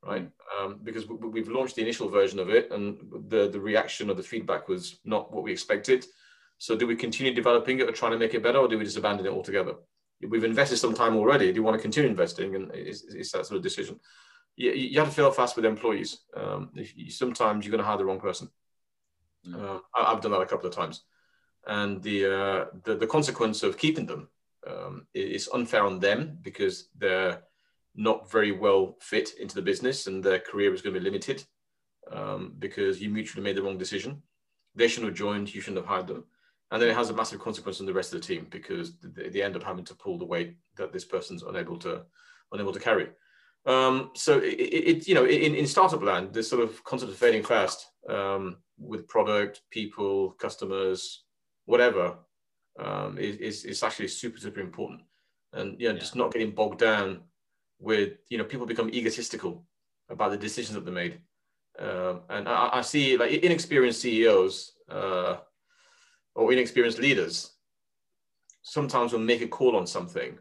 [0.04, 0.30] right?
[0.58, 2.98] Um, because we, have launched the initial version of it, and
[3.28, 6.06] the the reaction or the feedback was not what we expected.
[6.60, 8.84] So do we continue developing it or trying to make it better, or do we
[8.84, 9.76] just abandon it altogether?
[10.28, 11.48] we've invested some time already.
[11.48, 12.54] Do you want to continue investing?
[12.54, 13.98] And it's, it's that sort of decision.
[14.54, 16.18] You, you have to fail fast with employees.
[16.36, 18.50] Um, you, sometimes you're going to hire the wrong person.
[19.48, 19.54] Mm.
[19.54, 21.04] Uh, I, have done that a couple of times,
[21.66, 24.28] and the uh, the, the, consequence of keeping them
[24.66, 27.40] um, is unfair on them because they're
[27.94, 31.42] not very well fit into the business, and their career is going to be limited
[32.12, 34.22] um, because you mutually made the wrong decision.
[34.74, 35.54] They shouldn't have joined.
[35.54, 36.26] You shouldn't have hired them
[36.70, 39.42] and then it has a massive consequence on the rest of the team because they
[39.42, 42.02] end up having to pull the weight that this person's unable to
[42.52, 43.08] unable to carry.
[43.66, 47.18] Um, so it, it, you know in, in startup land, this sort of concept of
[47.18, 51.24] failing fast um, with product, people, customers,
[51.66, 52.16] whatever
[52.78, 55.02] um, is, is actually super super important,
[55.52, 56.00] and you know, yeah.
[56.00, 57.20] just not getting bogged down
[57.80, 59.66] with you know people become egotistical
[60.08, 61.20] about the decisions that they made,
[61.80, 64.72] um, and I, I, see like inexperienced CEOs.
[64.88, 65.36] Uh,
[66.34, 67.52] or inexperienced leaders
[68.62, 70.38] sometimes will make a call on something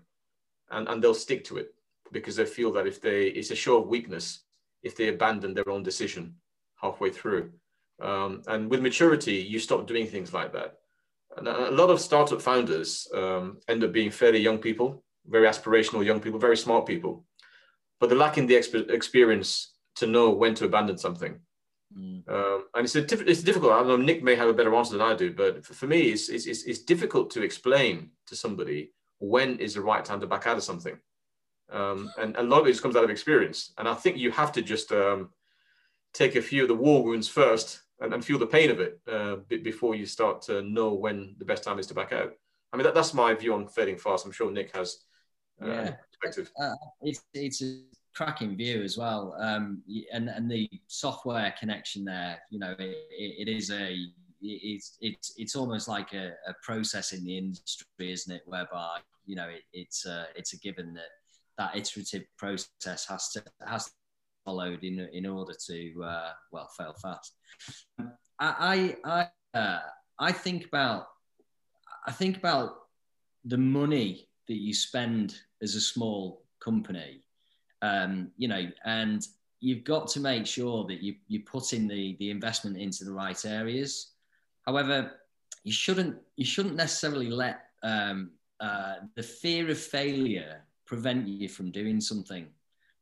[0.71, 1.73] and, and they'll stick to it
[2.11, 4.43] because they feel that if they it's a show of weakness
[4.83, 6.33] if they abandon their own decision
[6.81, 7.51] halfway through.
[8.01, 10.77] Um, and with maturity you stop doing things like that.
[11.37, 16.05] And a lot of startup founders um, end up being fairly young people very aspirational
[16.05, 17.25] young people very smart people
[17.99, 21.39] but they're lacking the exp- experience to know when to abandon something
[21.97, 22.27] Mm.
[22.29, 23.73] Um, and it's a diff- it's difficult.
[23.73, 26.11] I know Nick may have a better answer than I do, but for, for me,
[26.11, 30.47] it's, it's, it's difficult to explain to somebody when is the right time to back
[30.47, 30.97] out of something.
[31.71, 33.73] Um, and a lot of it just comes out of experience.
[33.77, 35.29] And I think you have to just um,
[36.13, 38.99] take a few of the war wounds first and, and feel the pain of it
[39.11, 42.33] uh, before you start to know when the best time is to back out.
[42.71, 44.25] I mean, that, that's my view on failing fast.
[44.25, 45.03] I'm sure Nick has
[45.61, 45.91] uh, yeah.
[46.11, 46.51] perspective.
[46.61, 47.63] Uh, it's, it's
[48.20, 49.34] cracking view as well.
[49.39, 53.95] Um, and and the software connection there, you know, it, it is a
[54.41, 58.41] it's it's it's almost like a, a, process in the industry, isn't it?
[58.45, 61.11] Whereby you know it, it's a, it's a given that
[61.57, 63.89] that iterative process has to has
[64.43, 67.36] followed in in order to uh, well fail fast.
[68.38, 69.80] I I I, uh,
[70.20, 71.07] I think about
[72.05, 72.72] I think about
[73.45, 77.24] the money that you spend as a small company
[77.82, 79.25] um, you know, and
[79.59, 83.11] you've got to make sure that you, you put in the, the investment into the
[83.11, 84.11] right areas.
[84.65, 85.11] However,
[85.63, 91.71] you shouldn't, you shouldn't necessarily let um, uh, the fear of failure prevent you from
[91.71, 92.47] doing something.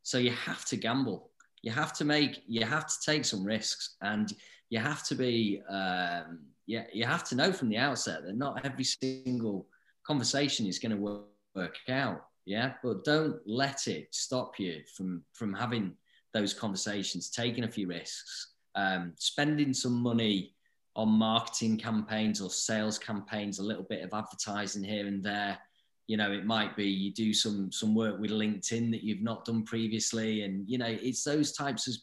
[0.02, 1.30] So you have to gamble.
[1.62, 4.32] You have to make, you have to take some risks and
[4.70, 8.64] you have to be, um, yeah, you have to know from the outset that not
[8.64, 9.66] every single
[10.06, 11.22] conversation is going to
[11.54, 15.94] work out yeah but don't let it stop you from from having
[16.34, 20.54] those conversations taking a few risks um, spending some money
[20.98, 25.58] on marketing campaigns or sales campaigns a little bit of advertising here and there.
[26.06, 29.44] You know it might be you do some some work with linkedin that you've not
[29.44, 30.42] done previously.
[30.42, 31.94] And you know it's those types of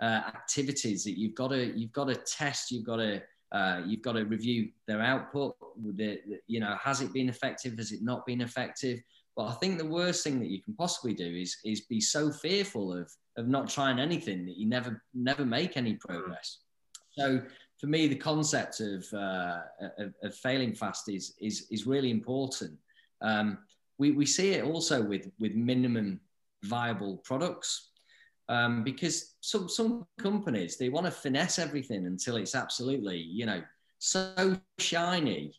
[0.00, 4.02] uh, activities that you've got to you've got to test you've got to uh, you've
[4.02, 5.56] got to review their output
[5.96, 7.76] the, you know has it been effective?
[7.76, 9.00] Has it not been effective
[9.38, 12.32] but I think the worst thing that you can possibly do is is be so
[12.32, 16.58] fearful of of not trying anything that you never never make any progress.
[17.12, 17.40] So
[17.80, 19.60] for me, the concept of uh,
[19.98, 22.72] of, of, failing fast is is is really important.
[23.22, 23.58] Um,
[23.98, 26.20] we we see it also with with minimum
[26.64, 27.90] viable products.
[28.48, 33.62] Um, because some some companies they want to finesse everything until it's absolutely you know
[33.98, 35.52] so shiny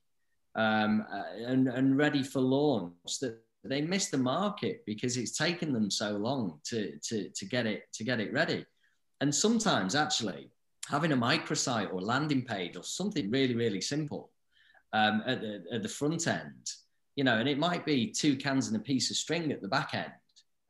[0.56, 5.74] um, uh, and, and ready for launch that they miss the market because it's taken
[5.74, 8.66] them so long to, to, to get it to get it ready.
[9.22, 10.50] And sometimes actually
[10.88, 14.32] having a microsite or landing page or something really, really simple
[14.94, 16.72] um, at, the, at the front end,
[17.16, 19.68] you know, and it might be two cans and a piece of string at the
[19.68, 20.12] back end.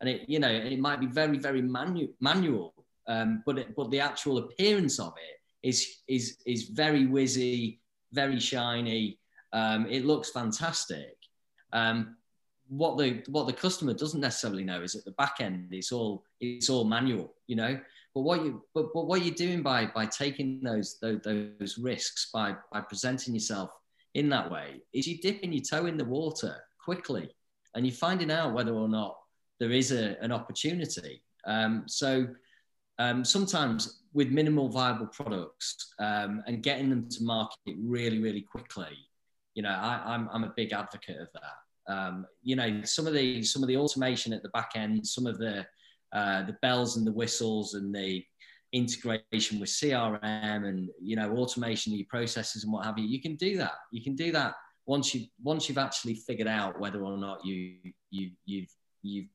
[0.02, 2.74] And it, you know, it might be very, very manu- manual,
[3.08, 7.80] um, but it, but the actual appearance of it is is is very whizzy,
[8.14, 9.20] very shiny.
[9.52, 11.18] Um, it looks fantastic.
[11.74, 12.16] Um,
[12.70, 16.24] what the what the customer doesn't necessarily know is at the back end it's all
[16.40, 17.80] it's all manual, you know.
[18.16, 22.30] But what you but, but what you're doing by by taking those, those those risks
[22.34, 23.72] by by presenting yourself
[24.14, 27.30] in that way is you dipping your toe in the water quickly
[27.76, 29.18] and you're finding out whether or not
[29.60, 31.22] there is a, an opportunity.
[31.46, 32.28] Um, so
[32.98, 38.98] um, sometimes with minimal viable products um, and getting them to market really, really quickly,
[39.54, 41.54] you know, I, I'm, I'm a big advocate of that.
[41.90, 45.26] Um, you know, some of the some of the automation at the back end, some
[45.26, 45.66] of the
[46.14, 48.24] uh, the bells and the whistles and the
[48.72, 50.22] integration with CRM
[50.68, 53.06] and you know automation of your processes and what have you.
[53.06, 53.74] You can do that.
[53.92, 54.54] You can do that
[54.86, 57.76] once you once you've actually figured out whether or not you
[58.10, 59.30] you you've you've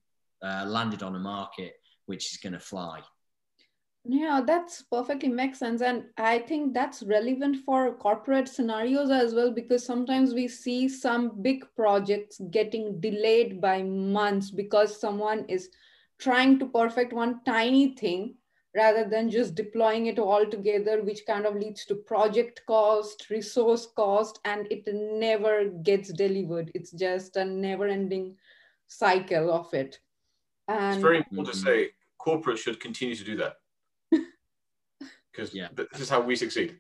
[0.45, 1.75] uh, landed on a market
[2.07, 3.01] which is going to fly.
[4.07, 5.81] Yeah, that's perfectly makes sense.
[5.81, 11.41] And I think that's relevant for corporate scenarios as well, because sometimes we see some
[11.41, 15.71] big projects getting delayed by months because someone is
[16.19, 18.35] trying to perfect one tiny thing
[18.77, 23.87] rather than just deploying it all together, which kind of leads to project cost, resource
[23.97, 26.71] cost, and it never gets delivered.
[26.75, 28.37] It's just a never ending
[28.87, 29.99] cycle of it.
[30.69, 33.55] And it's very important to say corporate should continue to do that.
[35.35, 35.69] Because yeah.
[35.75, 36.79] this is how we succeed.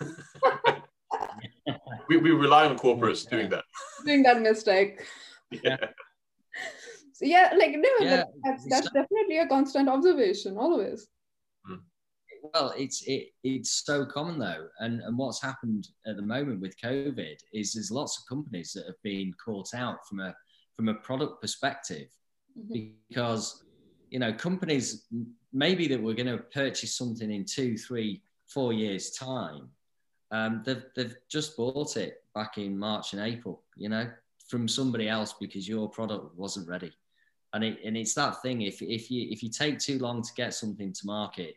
[2.08, 3.30] we, we rely on corporates yeah.
[3.30, 3.64] doing that.
[4.04, 5.04] Doing that mistake.
[5.50, 5.76] Yeah.
[7.12, 11.08] So yeah, like no, yeah, that's that's definitely a constant observation always
[12.54, 16.78] well, it's it, it's so common though, and and what's happened at the moment with
[16.80, 20.34] COVID is there's lots of companies that have been caught out from a
[20.74, 22.08] from a product perspective
[22.58, 22.88] mm-hmm.
[23.08, 23.64] because
[24.10, 25.06] you know companies
[25.56, 29.68] maybe that we're going to purchase something in two, three, four years time,
[30.30, 34.10] um, they've they've just bought it back in March and April, you know,
[34.48, 36.92] from somebody else because your product wasn't ready.
[37.52, 40.30] And, it, and it's that thing if, if you if you take too long to
[40.34, 41.56] get something to market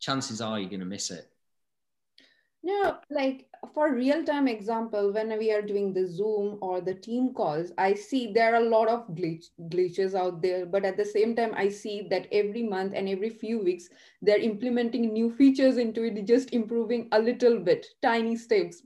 [0.00, 1.30] chances are you're going to miss it.
[2.66, 7.34] No, like for real time example, when we are doing the Zoom or the team
[7.34, 10.64] calls, I see there are a lot of glitch, glitches out there.
[10.64, 13.90] But at the same time, I see that every month and every few weeks,
[14.22, 18.82] they're implementing new features into it, just improving a little bit, tiny steps.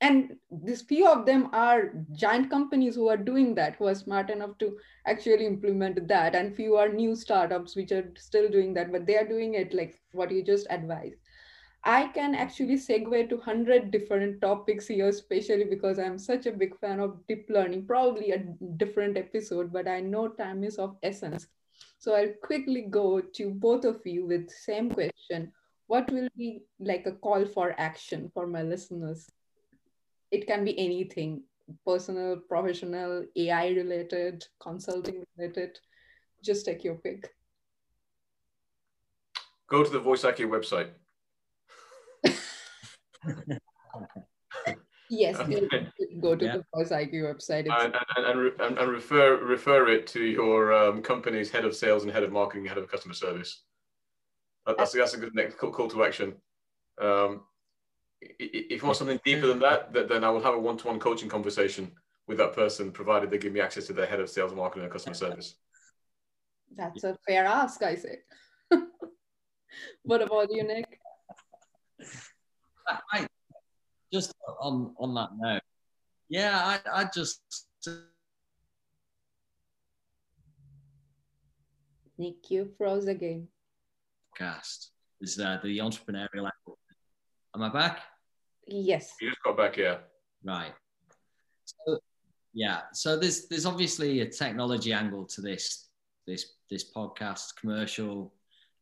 [0.00, 4.30] And this few of them are giant companies who are doing that, who are smart
[4.30, 4.76] enough to
[5.06, 6.34] actually implement that.
[6.34, 9.72] And few are new startups which are still doing that, but they are doing it
[9.72, 11.16] like what you just advised.
[11.84, 16.78] I can actually segue to 100 different topics here, especially because I'm such a big
[16.78, 18.44] fan of deep learning, probably a
[18.76, 21.46] different episode, but I know time is of essence.
[21.98, 25.52] So I'll quickly go to both of you with same question.
[25.86, 29.26] What will be like a call for action for my listeners?
[30.30, 31.42] It can be anything,
[31.86, 35.78] personal, professional, AI related, consulting related.
[36.42, 37.30] Just take your pick
[39.70, 40.90] go to the Voice IQ website.
[45.10, 45.36] Yes,
[46.20, 46.56] go to yeah.
[46.56, 51.50] the Voice IQ website and, and, and, and, refer refer it to your um, company's
[51.50, 53.62] head of sales and head of marketing, head of customer service.
[54.66, 56.34] That's that's a good next call, call to action.
[57.00, 57.42] Um,
[58.20, 61.90] if you want something deeper than that, then I will have a one-to-one coaching conversation
[62.28, 64.92] with that person, provided they give me access to their head of sales, marketing, and
[64.92, 65.56] customer service.
[66.76, 68.18] That's a fair ask, I say.
[70.02, 70.99] what about you, Nick?
[73.12, 73.26] I,
[74.12, 75.62] just on on that note,
[76.28, 77.40] yeah, I, I just.
[82.18, 83.48] Nick, you froze again.
[84.36, 84.90] Cast
[85.22, 86.78] is uh, the entrepreneurial angle.
[87.54, 88.00] Am I back?
[88.66, 89.14] Yes.
[89.20, 89.98] You just got back, yeah.
[90.44, 90.72] Right.
[91.64, 91.98] So,
[92.52, 92.82] yeah.
[92.92, 95.88] So there's there's obviously a technology angle to this
[96.26, 98.34] this this podcast, commercial,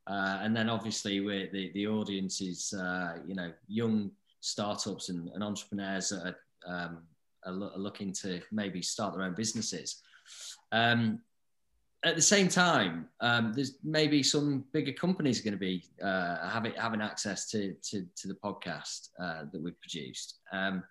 [0.08, 5.28] uh, and then obviously we're, the, the audience is, uh, you know, young startups and,
[5.34, 6.34] and entrepreneurs that
[6.66, 7.02] are, um,
[7.44, 10.02] are, lo- are, looking to maybe start their own businesses.
[10.72, 11.20] Um,
[12.04, 16.72] at the same time, um, there's maybe some bigger companies going to be uh, having
[16.74, 20.38] having access to, to, to the podcast uh, that we've produced.
[20.52, 20.84] Um,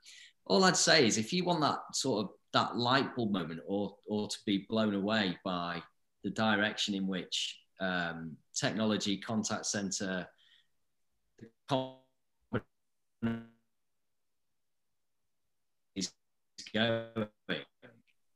[0.45, 3.95] all I'd say is if you want that sort of that light bulb moment or
[4.07, 5.81] or to be blown away by
[6.23, 10.27] the direction in which um, technology contact center
[15.95, 16.11] is
[16.73, 17.27] going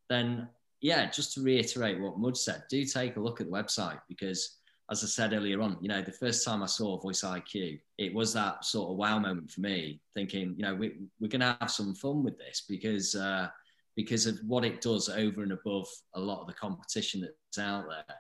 [0.10, 0.48] then
[0.82, 4.58] yeah just to reiterate what Mooj said do take a look at the website because
[4.92, 8.14] as I said earlier on, you know, the first time I saw Voice IQ, it
[8.14, 11.58] was that sort of wow moment for me, thinking, you know, we, we're going to
[11.62, 13.48] have some fun with this because uh,
[13.96, 17.86] because of what it does over and above a lot of the competition that's out
[17.90, 18.16] there.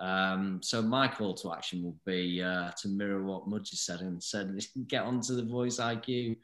[0.00, 4.22] Um, so my call to action will be uh, to mirror what Mooj said and
[4.22, 6.36] said, get onto the Voice IQ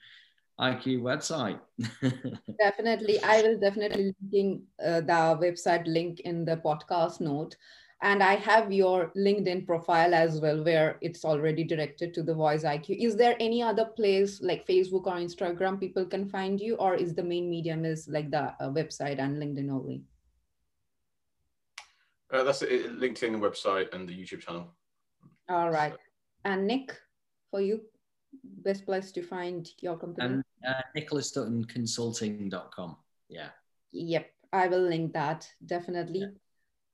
[0.61, 1.59] IQ website.
[2.59, 7.57] definitely, I will definitely linking uh, the website link in the podcast note.
[8.03, 12.63] And i have your linkedin profile as well where it's already directed to the voice
[12.63, 16.95] iq is there any other place like facebook or instagram people can find you or
[16.95, 20.03] is the main medium is like the uh, website and linkedin only
[22.35, 24.75] uh, that's it, linkedin the website and the youtube channel
[25.49, 25.99] all right so.
[26.45, 26.97] and nick
[27.51, 27.81] for you
[28.43, 32.97] best place to find your company and uh, nicholasduttonconsulting.com
[33.29, 33.49] yeah
[33.93, 36.27] yep i will link that definitely yeah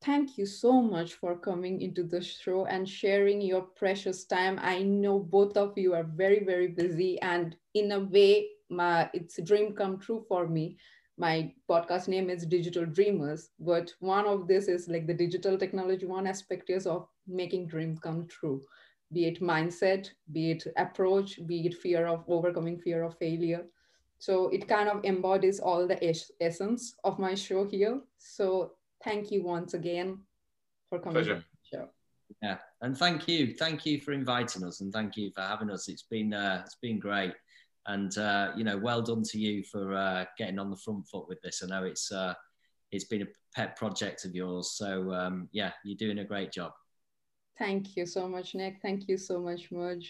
[0.02, 4.58] thank you so much for coming into the show and sharing your precious time.
[4.62, 9.38] I know both of you are very, very busy, and in a way, my it's
[9.38, 10.78] a dream come true for me.
[11.20, 16.06] My podcast name is Digital Dreamers, but one of this is like the digital technology.
[16.06, 18.62] One aspect is of making dreams come true,
[19.12, 23.66] be it mindset, be it approach, be it fear of overcoming fear of failure.
[24.18, 28.00] So it kind of embodies all the es- essence of my show here.
[28.16, 28.72] So
[29.04, 30.20] thank you once again
[30.88, 31.44] for coming Pleasure.
[31.70, 31.90] show.
[32.42, 35.86] Yeah, and thank you, thank you for inviting us, and thank you for having us.
[35.90, 37.34] It's been uh, it's been great,
[37.86, 41.28] and uh, you know, well done to you for uh, getting on the front foot
[41.28, 41.62] with this.
[41.62, 42.34] I know it's uh,
[42.92, 46.72] it's been a pet project of yours, so um, yeah, you're doing a great job.
[47.58, 48.78] Thank you so much, Nick.
[48.82, 50.04] Thank you so much, Mooj.